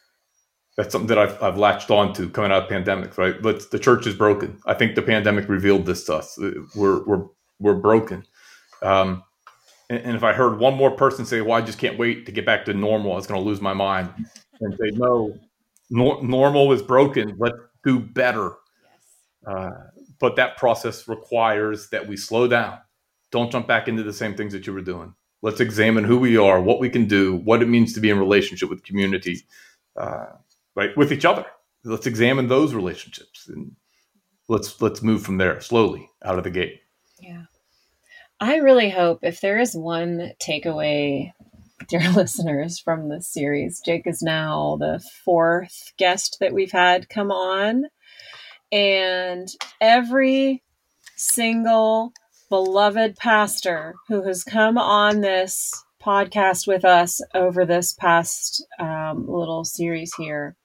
that's 0.77 0.91
something 0.91 1.07
that 1.07 1.17
I've, 1.17 1.41
I've 1.41 1.57
latched 1.57 1.89
on 1.89 2.13
to 2.13 2.29
coming 2.29 2.51
out 2.51 2.63
of 2.63 2.69
pandemic, 2.69 3.17
right? 3.17 3.41
But 3.41 3.71
the 3.71 3.79
church 3.79 4.05
is 4.07 4.13
broken. 4.13 4.59
I 4.65 4.73
think 4.73 4.95
the 4.95 5.01
pandemic 5.01 5.47
revealed 5.47 5.85
this 5.85 6.03
to 6.05 6.15
us. 6.15 6.37
We're, 6.75 7.03
we're, 7.05 7.25
we're 7.59 7.75
broken. 7.75 8.25
Um, 8.81 9.23
and, 9.89 9.99
and, 9.99 10.15
if 10.15 10.23
I 10.23 10.33
heard 10.33 10.59
one 10.59 10.75
more 10.75 10.91
person 10.91 11.25
say, 11.25 11.41
well, 11.41 11.53
I 11.53 11.61
just 11.61 11.77
can't 11.77 11.97
wait 11.97 12.25
to 12.25 12.31
get 12.31 12.45
back 12.45 12.65
to 12.65 12.73
normal, 12.73 13.13
I 13.13 13.15
was 13.15 13.27
going 13.27 13.41
to 13.41 13.45
lose 13.45 13.61
my 13.61 13.73
mind 13.73 14.09
and 14.59 14.73
say, 14.73 14.91
no, 14.93 15.37
nor- 15.89 16.21
normal 16.21 16.71
is 16.73 16.81
broken. 16.81 17.35
Let's 17.37 17.57
do 17.83 17.99
better. 17.99 18.55
Uh, 19.47 19.71
but 20.19 20.35
that 20.35 20.57
process 20.57 21.07
requires 21.07 21.89
that 21.89 22.05
we 22.05 22.17
slow 22.17 22.47
down. 22.47 22.79
Don't 23.31 23.51
jump 23.51 23.67
back 23.67 23.87
into 23.87 24.03
the 24.03 24.13
same 24.13 24.35
things 24.35 24.53
that 24.53 24.67
you 24.67 24.73
were 24.73 24.81
doing. 24.81 25.13
Let's 25.41 25.59
examine 25.59 26.03
who 26.03 26.17
we 26.17 26.37
are, 26.37 26.61
what 26.61 26.79
we 26.79 26.89
can 26.89 27.05
do, 27.07 27.35
what 27.37 27.61
it 27.61 27.67
means 27.67 27.93
to 27.93 27.99
be 27.99 28.09
in 28.09 28.19
relationship 28.19 28.69
with 28.69 28.83
community. 28.83 29.45
Uh, 29.95 30.25
right 30.75 30.95
with 30.95 31.11
each 31.11 31.25
other. 31.25 31.45
Let's 31.83 32.07
examine 32.07 32.47
those 32.47 32.73
relationships 32.73 33.47
and 33.47 33.75
let's 34.47 34.81
let's 34.81 35.01
move 35.01 35.23
from 35.23 35.37
there 35.37 35.59
slowly 35.61 36.09
out 36.23 36.37
of 36.37 36.43
the 36.43 36.51
gate. 36.51 36.81
Yeah. 37.19 37.43
I 38.39 38.57
really 38.57 38.89
hope 38.89 39.19
if 39.23 39.41
there 39.41 39.59
is 39.59 39.75
one 39.75 40.31
takeaway 40.41 41.31
dear 41.87 42.09
listeners 42.15 42.79
from 42.79 43.09
this 43.09 43.27
series 43.27 43.81
jake 43.85 44.07
is 44.07 44.21
now 44.21 44.77
the 44.79 45.03
fourth 45.23 45.93
guest 45.97 46.37
that 46.39 46.53
we've 46.53 46.71
had 46.71 47.09
come 47.09 47.31
on. 47.31 47.85
And 48.71 49.47
every 49.79 50.63
single 51.15 52.13
beloved 52.49 53.15
pastor 53.15 53.95
who 54.07 54.23
has 54.23 54.43
come 54.43 54.77
on 54.77 55.21
this 55.21 55.71
podcast 56.03 56.67
with 56.67 56.85
us 56.85 57.21
over 57.33 57.65
this 57.65 57.93
past 57.93 58.65
um, 58.79 59.25
little 59.27 59.63
series 59.63 60.13
here 60.15 60.55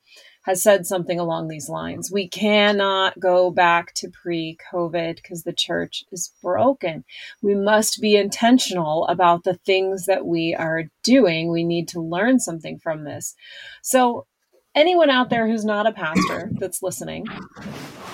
has 0.50 0.62
said 0.62 0.84
something 0.84 1.20
along 1.20 1.46
these 1.46 1.68
lines. 1.68 2.10
We 2.10 2.28
cannot 2.28 3.18
go 3.20 3.52
back 3.52 3.94
to 3.94 4.10
pre 4.10 4.58
COVID 4.72 5.16
because 5.16 5.44
the 5.44 5.52
church 5.52 6.04
is 6.10 6.34
broken. 6.42 7.04
We 7.40 7.54
must 7.54 8.00
be 8.00 8.16
intentional 8.16 9.06
about 9.06 9.44
the 9.44 9.54
things 9.54 10.06
that 10.06 10.26
we 10.26 10.54
are 10.58 10.84
doing. 11.04 11.50
We 11.50 11.64
need 11.64 11.86
to 11.88 12.00
learn 12.00 12.40
something 12.40 12.78
from 12.80 13.04
this. 13.04 13.36
So, 13.82 14.26
anyone 14.74 15.08
out 15.08 15.30
there 15.30 15.46
who's 15.46 15.64
not 15.64 15.86
a 15.86 15.92
pastor 15.92 16.50
that's 16.58 16.82
listening, 16.82 17.26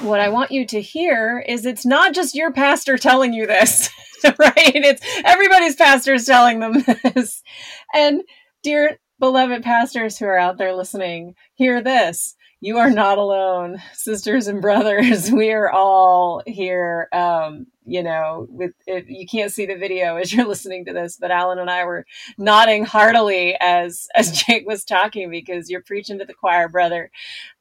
what 0.03 0.21
I 0.21 0.29
want 0.29 0.51
you 0.51 0.67
to 0.67 0.81
hear 0.81 1.43
is 1.49 1.65
it's 1.65 1.87
not 1.87 2.15
just 2.15 2.35
your 2.35 2.53
pastor 2.53 2.99
telling 2.99 3.33
you 3.33 3.47
this, 3.47 3.89
right? 4.25 4.55
It's 4.57 5.01
everybody's 5.25 5.77
pastor 5.77 6.13
is 6.13 6.27
telling 6.27 6.61
them 6.61 6.85
this. 7.15 7.43
And 7.95 8.23
dear 8.63 8.99
beloved 9.19 9.63
pastors 9.63 10.19
who 10.19 10.27
are 10.27 10.39
out 10.39 10.59
there 10.59 10.75
listening, 10.75 11.35
hear 11.55 11.83
this. 11.83 12.37
You 12.61 12.79
are 12.79 12.91
not 12.91 13.19
alone, 13.19 13.83
sisters 13.93 14.49
and 14.49 14.63
brothers. 14.63 15.31
We 15.37 15.53
are 15.53 15.71
all 15.71 16.43
here. 16.47 17.09
Um, 17.13 17.67
you 17.85 18.03
know, 18.03 18.47
with 18.49 18.73
it, 18.87 19.07
you 19.09 19.27
can't 19.27 19.53
see 19.53 19.67
the 19.67 19.77
video 19.77 20.17
as 20.17 20.33
you're 20.33 20.47
listening 20.49 20.87
to 20.87 20.93
this, 20.93 21.19
but 21.19 21.31
Alan 21.31 21.59
and 21.59 21.71
I 21.71 21.85
were 21.85 22.07
nodding 22.39 22.85
heartily 22.85 23.57
as 23.61 24.09
as 24.15 24.33
Jake 24.33 24.67
was 24.67 24.85
talking 24.85 25.31
because 25.31 25.71
you're 25.71 25.83
preaching 25.83 26.19
to 26.19 26.25
the 26.25 26.35
choir, 26.35 26.69
brother. 26.69 27.11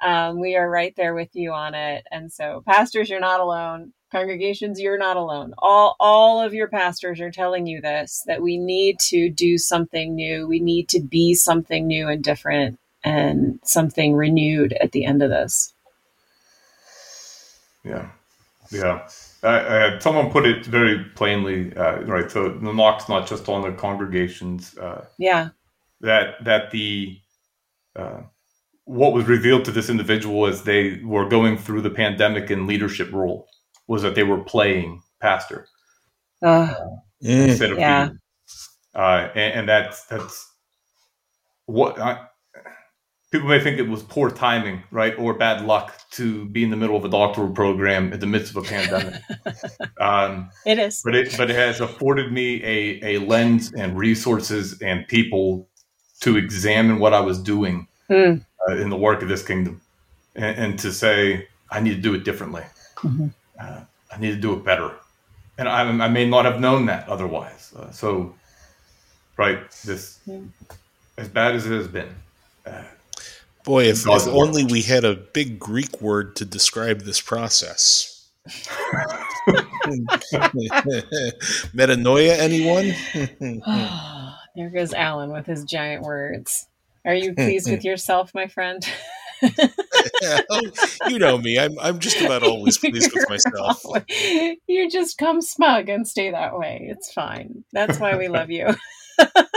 Um, 0.01 0.39
we 0.39 0.55
are 0.55 0.69
right 0.69 0.95
there 0.95 1.13
with 1.13 1.29
you 1.33 1.51
on 1.51 1.75
it, 1.75 2.05
and 2.09 2.31
so 2.31 2.63
pastors, 2.65 3.09
you're 3.09 3.19
not 3.19 3.41
alone 3.41 3.91
congregations 4.15 4.79
you're 4.79 4.97
not 4.97 5.17
alone. 5.17 5.53
All 5.57 5.97
all 5.99 6.41
of 6.41 6.53
your 6.53 6.69
pastors 6.69 7.19
are 7.19 7.31
telling 7.31 7.67
you 7.67 7.81
this 7.81 8.23
that 8.27 8.41
we 8.41 8.57
need 8.57 8.97
to 9.11 9.29
do 9.29 9.57
something 9.57 10.15
new. 10.15 10.47
We 10.47 10.59
need 10.59 10.87
to 10.89 11.01
be 11.01 11.33
something 11.33 11.85
new 11.85 12.07
and 12.07 12.23
different 12.23 12.79
and 13.03 13.59
something 13.63 14.15
renewed 14.15 14.71
at 14.73 14.93
the 14.93 15.03
end 15.03 15.21
of 15.21 15.29
this. 15.29 15.73
Yeah. 17.83 18.07
Yeah. 18.71 19.07
I, 19.43 19.57
uh, 19.57 19.99
someone 19.99 20.31
put 20.31 20.45
it 20.45 20.65
very 20.65 21.03
plainly 21.15 21.75
uh, 21.75 21.99
right 22.01 22.31
so 22.31 22.49
the 22.49 22.73
knock's 22.73 23.07
not 23.07 23.27
just 23.27 23.47
on 23.47 23.61
the 23.61 23.73
congregations 23.73 24.75
uh, 24.77 25.05
yeah. 25.19 25.49
that 26.01 26.43
that 26.43 26.71
the 26.71 27.19
uh, 27.95 28.21
what 28.85 29.13
was 29.13 29.25
revealed 29.25 29.65
to 29.65 29.71
this 29.71 29.89
individual 29.89 30.47
as 30.47 30.63
they 30.63 30.99
were 31.03 31.27
going 31.27 31.57
through 31.57 31.81
the 31.81 31.91
pandemic 31.91 32.49
and 32.49 32.65
leadership 32.65 33.11
role 33.11 33.47
was 33.87 34.01
that 34.01 34.15
they 34.15 34.23
were 34.23 34.43
playing 34.43 35.01
pastor 35.21 35.67
uh, 36.41 36.73
instead 37.21 37.71
of 37.71 37.79
yeah. 37.79 38.07
being, 38.07 38.19
uh, 38.95 39.29
and, 39.35 39.59
and, 39.59 39.69
that's 39.69 40.05
that's 40.05 40.53
what 41.65 41.99
I, 41.99 42.27
people 43.31 43.47
may 43.47 43.59
think 43.59 43.79
it 43.79 43.87
was 43.87 44.03
poor 44.03 44.29
timing, 44.29 44.83
right, 44.91 45.17
or 45.17 45.33
bad 45.33 45.65
luck 45.65 45.99
to 46.11 46.45
be 46.45 46.63
in 46.63 46.69
the 46.69 46.77
middle 46.77 46.95
of 46.95 47.05
a 47.05 47.09
doctoral 47.09 47.51
program 47.51 48.13
in 48.13 48.19
the 48.19 48.27
midst 48.27 48.55
of 48.55 48.63
a 48.63 48.67
pandemic. 48.67 49.21
um, 49.99 50.49
it 50.65 50.79
is, 50.79 51.01
but 51.03 51.15
it 51.15 51.35
but 51.37 51.49
it 51.49 51.55
has 51.55 51.81
afforded 51.81 52.31
me 52.31 52.63
a 52.63 53.15
a 53.15 53.19
lens 53.19 53.73
and 53.73 53.97
resources 53.97 54.81
and 54.81 55.07
people 55.07 55.67
to 56.21 56.37
examine 56.37 56.99
what 56.99 57.13
I 57.13 57.19
was 57.19 57.41
doing 57.41 57.87
mm. 58.09 58.43
uh, 58.67 58.75
in 58.75 58.89
the 58.89 58.97
work 58.97 59.21
of 59.21 59.27
this 59.27 59.45
kingdom, 59.45 59.81
and, 60.35 60.57
and, 60.57 60.79
to 60.79 60.91
say 60.91 61.47
I 61.71 61.79
need 61.81 61.95
to 61.95 62.01
do 62.01 62.13
it 62.13 62.23
differently. 62.23 62.63
Mm-hmm 62.97 63.27
uh, 63.59 63.81
I 64.11 64.19
need 64.19 64.31
to 64.31 64.37
do 64.37 64.53
it 64.53 64.63
better. 64.63 64.91
And 65.57 65.69
I, 65.69 65.81
I 65.81 66.07
may 66.09 66.27
not 66.27 66.45
have 66.45 66.59
known 66.59 66.85
that 66.87 67.07
otherwise. 67.07 67.73
Uh, 67.75 67.91
so, 67.91 68.35
right, 69.37 69.59
this, 69.85 70.19
yeah. 70.25 70.39
as 71.17 71.29
bad 71.29 71.55
as 71.55 71.65
it 71.65 71.71
has 71.71 71.87
been. 71.87 72.09
Uh, 72.65 72.83
Boy, 73.63 73.85
if, 73.85 74.05
if 74.05 74.27
only 74.27 74.63
we 74.63 74.83
had 74.83 75.03
a 75.03 75.15
big 75.15 75.57
Greek 75.57 75.99
word 75.99 76.35
to 76.35 76.45
describe 76.45 77.01
this 77.01 77.19
process. 77.19 78.27
Metanoia, 81.73 82.37
anyone? 82.37 82.93
there 84.55 84.69
goes 84.69 84.93
Alan 84.93 85.31
with 85.31 85.47
his 85.47 85.63
giant 85.63 86.03
words. 86.03 86.67
Are 87.05 87.15
you 87.15 87.33
pleased 87.33 87.69
with 87.69 87.83
yourself, 87.85 88.33
my 88.33 88.47
friend? 88.47 88.87
you 91.07 91.19
know 91.19 91.37
me. 91.37 91.59
I'm 91.59 91.77
I'm 91.79 91.99
just 91.99 92.19
about 92.21 92.43
always 92.43 92.77
pleased 92.77 93.11
with 93.13 93.29
myself. 93.55 93.83
You 94.67 94.89
just 94.89 95.17
come 95.17 95.41
smug 95.41 95.89
and 95.89 96.07
stay 96.07 96.31
that 96.31 96.57
way. 96.57 96.87
It's 96.89 97.11
fine. 97.11 97.65
That's 97.71 97.99
why 97.99 98.17
we 98.17 98.27
love 98.27 98.49
you. 98.49 98.75
that 99.17 99.49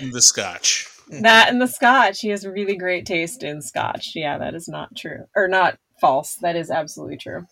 and 0.00 0.12
the 0.12 0.22
scotch. 0.22 0.88
That 1.08 1.50
and 1.50 1.60
the 1.60 1.66
scotch. 1.66 2.20
He 2.20 2.28
has 2.28 2.46
really 2.46 2.76
great 2.76 3.06
taste 3.06 3.42
in 3.42 3.60
scotch. 3.60 4.12
Yeah, 4.14 4.38
that 4.38 4.54
is 4.54 4.68
not 4.68 4.96
true. 4.96 5.26
Or 5.36 5.48
not 5.48 5.78
false. 6.00 6.36
That 6.36 6.56
is 6.56 6.70
absolutely 6.70 7.18
true. 7.18 7.46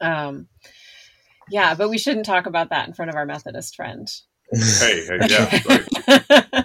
Um 0.00 0.48
yeah, 1.48 1.74
but 1.74 1.88
we 1.88 1.98
shouldn't 1.98 2.26
talk 2.26 2.46
about 2.46 2.70
that 2.70 2.88
in 2.88 2.94
front 2.94 3.08
of 3.08 3.14
our 3.14 3.26
Methodist 3.26 3.76
friend. 3.76 4.08
Hey, 4.52 5.06
hey 5.06 5.18
yeah, 5.28 5.62
right. 5.68 6.64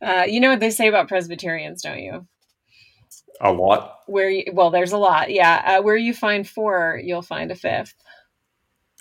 Uh, 0.00 0.24
you 0.26 0.40
know 0.40 0.50
what 0.50 0.60
they 0.60 0.70
say 0.70 0.88
about 0.88 1.08
Presbyterians, 1.08 1.82
don't 1.82 2.02
you? 2.02 2.26
A 3.40 3.52
lot. 3.52 4.00
Where 4.06 4.30
you, 4.30 4.44
well, 4.52 4.70
there's 4.70 4.92
a 4.92 4.98
lot. 4.98 5.30
Yeah, 5.30 5.62
uh, 5.78 5.82
where 5.82 5.96
you 5.96 6.14
find 6.14 6.48
four, 6.48 7.00
you'll 7.02 7.22
find 7.22 7.50
a 7.50 7.54
fifth. 7.54 7.94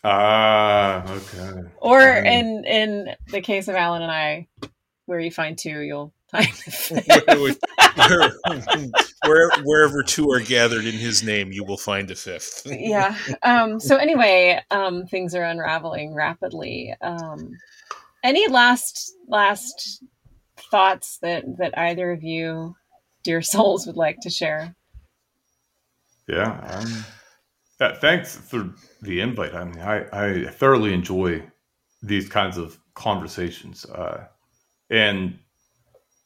Ah, 0.03 1.03
uh, 1.05 1.13
okay. 1.13 1.69
Or 1.77 2.01
um, 2.01 2.25
in 2.25 2.65
in 2.65 3.15
the 3.27 3.41
case 3.41 3.67
of 3.67 3.75
Alan 3.75 4.01
and 4.01 4.11
I, 4.11 4.47
where 5.05 5.19
you 5.19 5.29
find 5.31 5.57
two, 5.57 5.81
you'll 5.81 6.13
find 6.31 6.47
where, 8.07 8.31
where, 9.25 9.51
wherever 9.63 10.01
two 10.01 10.31
are 10.31 10.39
gathered 10.39 10.85
in 10.85 10.95
His 10.95 11.23
name, 11.23 11.51
you 11.51 11.63
will 11.63 11.77
find 11.77 12.09
a 12.09 12.15
fifth. 12.15 12.63
yeah. 12.65 13.15
Um, 13.43 13.79
so 13.79 13.97
anyway, 13.97 14.59
um, 14.71 15.05
things 15.05 15.35
are 15.35 15.43
unraveling 15.43 16.15
rapidly. 16.15 16.95
Um, 17.01 17.51
any 18.23 18.47
last 18.47 19.13
last 19.27 20.03
thoughts 20.71 21.17
that 21.21 21.43
that 21.57 21.77
either 21.77 22.11
of 22.11 22.23
you, 22.23 22.75
dear 23.23 23.41
souls, 23.53 23.85
would 23.85 23.97
like 23.97 24.19
to 24.21 24.29
share? 24.29 24.75
Yeah. 26.27 26.59
Um, 26.71 27.05
uh, 27.79 27.95
thanks 27.95 28.35
for 28.35 28.73
the 29.01 29.19
invite. 29.21 29.53
I 29.55 29.63
mean, 29.65 29.79
I, 29.79 30.05
I 30.11 30.45
thoroughly 30.49 30.93
enjoy 30.93 31.43
these 32.01 32.29
kinds 32.29 32.57
of 32.57 32.79
conversations 32.93 33.85
uh, 33.85 34.27
and 34.89 35.39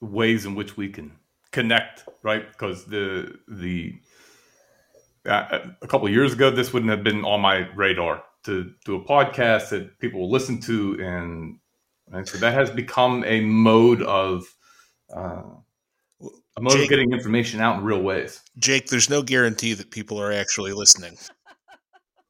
ways 0.01 0.45
in 0.45 0.55
which 0.55 0.77
we 0.77 0.89
can 0.89 1.13
connect, 1.51 2.07
right? 2.23 2.45
Because 2.51 2.85
the 2.85 3.39
the 3.47 3.93
uh, 5.25 5.59
a 5.81 5.87
couple 5.87 6.09
years 6.09 6.33
ago, 6.33 6.51
this 6.51 6.73
wouldn't 6.73 6.91
have 6.91 7.03
been 7.03 7.23
on 7.23 7.41
my 7.41 7.67
radar 7.75 8.23
to 8.43 8.71
do 8.85 8.95
a 8.95 9.03
podcast 9.03 9.69
that 9.69 9.97
people 9.99 10.19
will 10.19 10.31
listen 10.31 10.59
to 10.61 10.97
and 11.01 11.57
Right? 12.09 12.27
So 12.27 12.37
that 12.37 12.53
has 12.53 12.69
become 12.69 13.23
a 13.25 13.41
mode 13.41 14.01
of 14.01 14.45
uh, 15.15 15.43
a 16.57 16.61
mode 16.61 16.73
Jake, 16.73 16.83
of 16.83 16.89
getting 16.89 17.11
information 17.11 17.59
out 17.61 17.79
in 17.79 17.83
real 17.83 18.01
ways. 18.01 18.41
Jake, 18.57 18.87
there's 18.87 19.09
no 19.09 19.21
guarantee 19.21 19.73
that 19.73 19.91
people 19.91 20.21
are 20.21 20.31
actually 20.31 20.73
listening. 20.73 21.17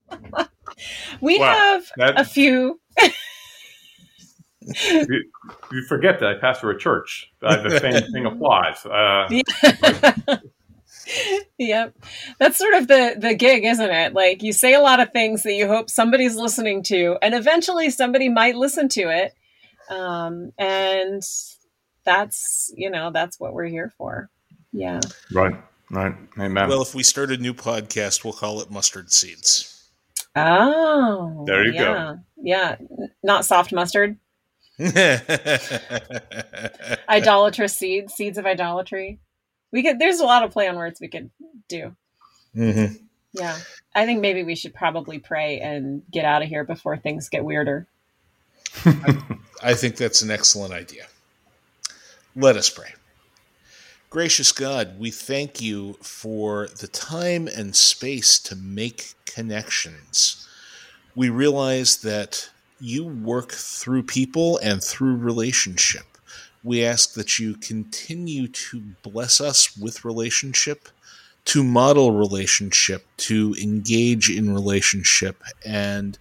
we 1.21 1.39
well, 1.39 1.53
have 1.53 1.83
that, 1.97 2.19
a 2.19 2.25
few. 2.25 2.79
you, 4.61 5.23
you, 5.71 5.85
forget 5.87 6.19
that 6.19 6.29
I 6.29 6.39
pastor 6.39 6.71
a 6.71 6.77
church. 6.77 7.31
Uh, 7.41 7.61
the 7.61 7.79
same 7.79 8.11
thing 8.11 8.25
applies. 8.25 8.85
Uh, 8.85 9.27
yeah. 9.29 10.37
yep 11.59 11.93
that's 12.39 12.57
sort 12.57 12.73
of 12.73 12.87
the 12.87 13.15
the 13.19 13.35
gig 13.35 13.63
isn't 13.63 13.91
it 13.91 14.13
like 14.13 14.41
you 14.41 14.51
say 14.51 14.73
a 14.73 14.81
lot 14.81 14.99
of 14.99 15.11
things 15.11 15.43
that 15.43 15.53
you 15.53 15.67
hope 15.67 15.87
somebody's 15.87 16.35
listening 16.35 16.81
to 16.81 17.15
and 17.21 17.35
eventually 17.35 17.91
somebody 17.91 18.27
might 18.27 18.55
listen 18.55 18.89
to 18.89 19.01
it 19.01 19.35
um, 19.89 20.51
and 20.57 21.21
that's 22.03 22.71
you 22.75 22.89
know 22.89 23.11
that's 23.11 23.39
what 23.39 23.53
we're 23.53 23.65
here 23.65 23.93
for. 23.97 24.29
Yeah. 24.71 25.01
Right. 25.33 25.55
Right. 25.91 26.15
Amen. 26.39 26.69
Well 26.69 26.81
if 26.81 26.95
we 26.95 27.03
start 27.03 27.31
a 27.31 27.37
new 27.37 27.53
podcast 27.53 28.23
we'll 28.23 28.33
call 28.33 28.61
it 28.61 28.71
mustard 28.71 29.11
seeds. 29.11 29.89
Oh 30.35 31.43
there 31.45 31.65
you 31.65 31.73
yeah. 31.73 31.81
go. 31.81 32.19
yeah. 32.41 32.77
Not 33.23 33.45
soft 33.45 33.73
mustard? 33.73 34.17
Idolatrous 37.09 37.75
seeds 37.75 38.13
seeds 38.13 38.37
of 38.37 38.45
idolatry? 38.45 39.19
We 39.71 39.83
could 39.83 39.99
there's 39.99 40.19
a 40.19 40.25
lot 40.25 40.43
of 40.43 40.51
play 40.51 40.67
on 40.67 40.75
words 40.75 40.99
we 41.01 41.07
could 41.07 41.31
do. 41.67 41.95
Mm-hmm. 42.55 42.95
yeah. 43.33 43.57
I 43.93 44.05
think 44.05 44.21
maybe 44.21 44.43
we 44.43 44.55
should 44.55 44.73
probably 44.73 45.19
pray 45.19 45.59
and 45.59 46.03
get 46.11 46.25
out 46.25 46.41
of 46.41 46.49
here 46.49 46.63
before 46.63 46.97
things 46.97 47.29
get 47.29 47.45
weirder 47.45 47.87
I 49.61 49.73
think 49.73 49.97
that's 49.97 50.21
an 50.21 50.31
excellent 50.31 50.73
idea. 50.73 51.07
Let 52.35 52.57
us 52.57 52.69
pray. 52.69 52.93
Gracious 54.09 54.51
God, 54.51 54.99
we 54.99 55.11
thank 55.11 55.61
you 55.61 55.93
for 56.01 56.67
the 56.79 56.87
time 56.87 57.47
and 57.47 57.75
space 57.75 58.39
to 58.39 58.55
make 58.55 59.13
connections. 59.25 60.47
We 61.15 61.29
realize 61.29 61.97
that 61.97 62.49
you 62.79 63.05
work 63.05 63.51
through 63.51 64.03
people 64.03 64.57
and 64.59 64.83
through 64.83 65.17
relationship. 65.17 66.05
We 66.63 66.83
ask 66.83 67.13
that 67.13 67.39
you 67.39 67.55
continue 67.55 68.47
to 68.47 68.81
bless 69.03 69.39
us 69.39 69.77
with 69.77 70.05
relationship, 70.05 70.89
to 71.45 71.63
model 71.63 72.11
relationship, 72.11 73.05
to 73.17 73.55
engage 73.61 74.29
in 74.29 74.53
relationship, 74.53 75.43
and 75.65 76.17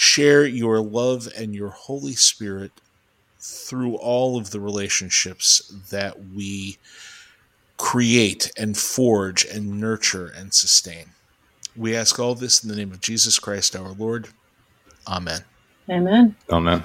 share 0.00 0.46
your 0.46 0.80
love 0.80 1.28
and 1.36 1.54
your 1.54 1.68
Holy 1.68 2.14
Spirit 2.14 2.72
through 3.38 3.96
all 3.96 4.38
of 4.38 4.50
the 4.50 4.58
relationships 4.58 5.58
that 5.90 6.16
we 6.34 6.78
create 7.76 8.50
and 8.56 8.78
forge 8.78 9.44
and 9.44 9.78
nurture 9.78 10.32
and 10.34 10.54
sustain. 10.54 11.10
We 11.76 11.94
ask 11.94 12.18
all 12.18 12.34
this 12.34 12.64
in 12.64 12.70
the 12.70 12.76
name 12.76 12.92
of 12.92 13.02
Jesus 13.02 13.38
Christ 13.38 13.76
our 13.76 13.90
Lord. 13.90 14.28
Amen. 15.06 15.44
Amen. 15.90 16.34
Amen. 16.48 16.82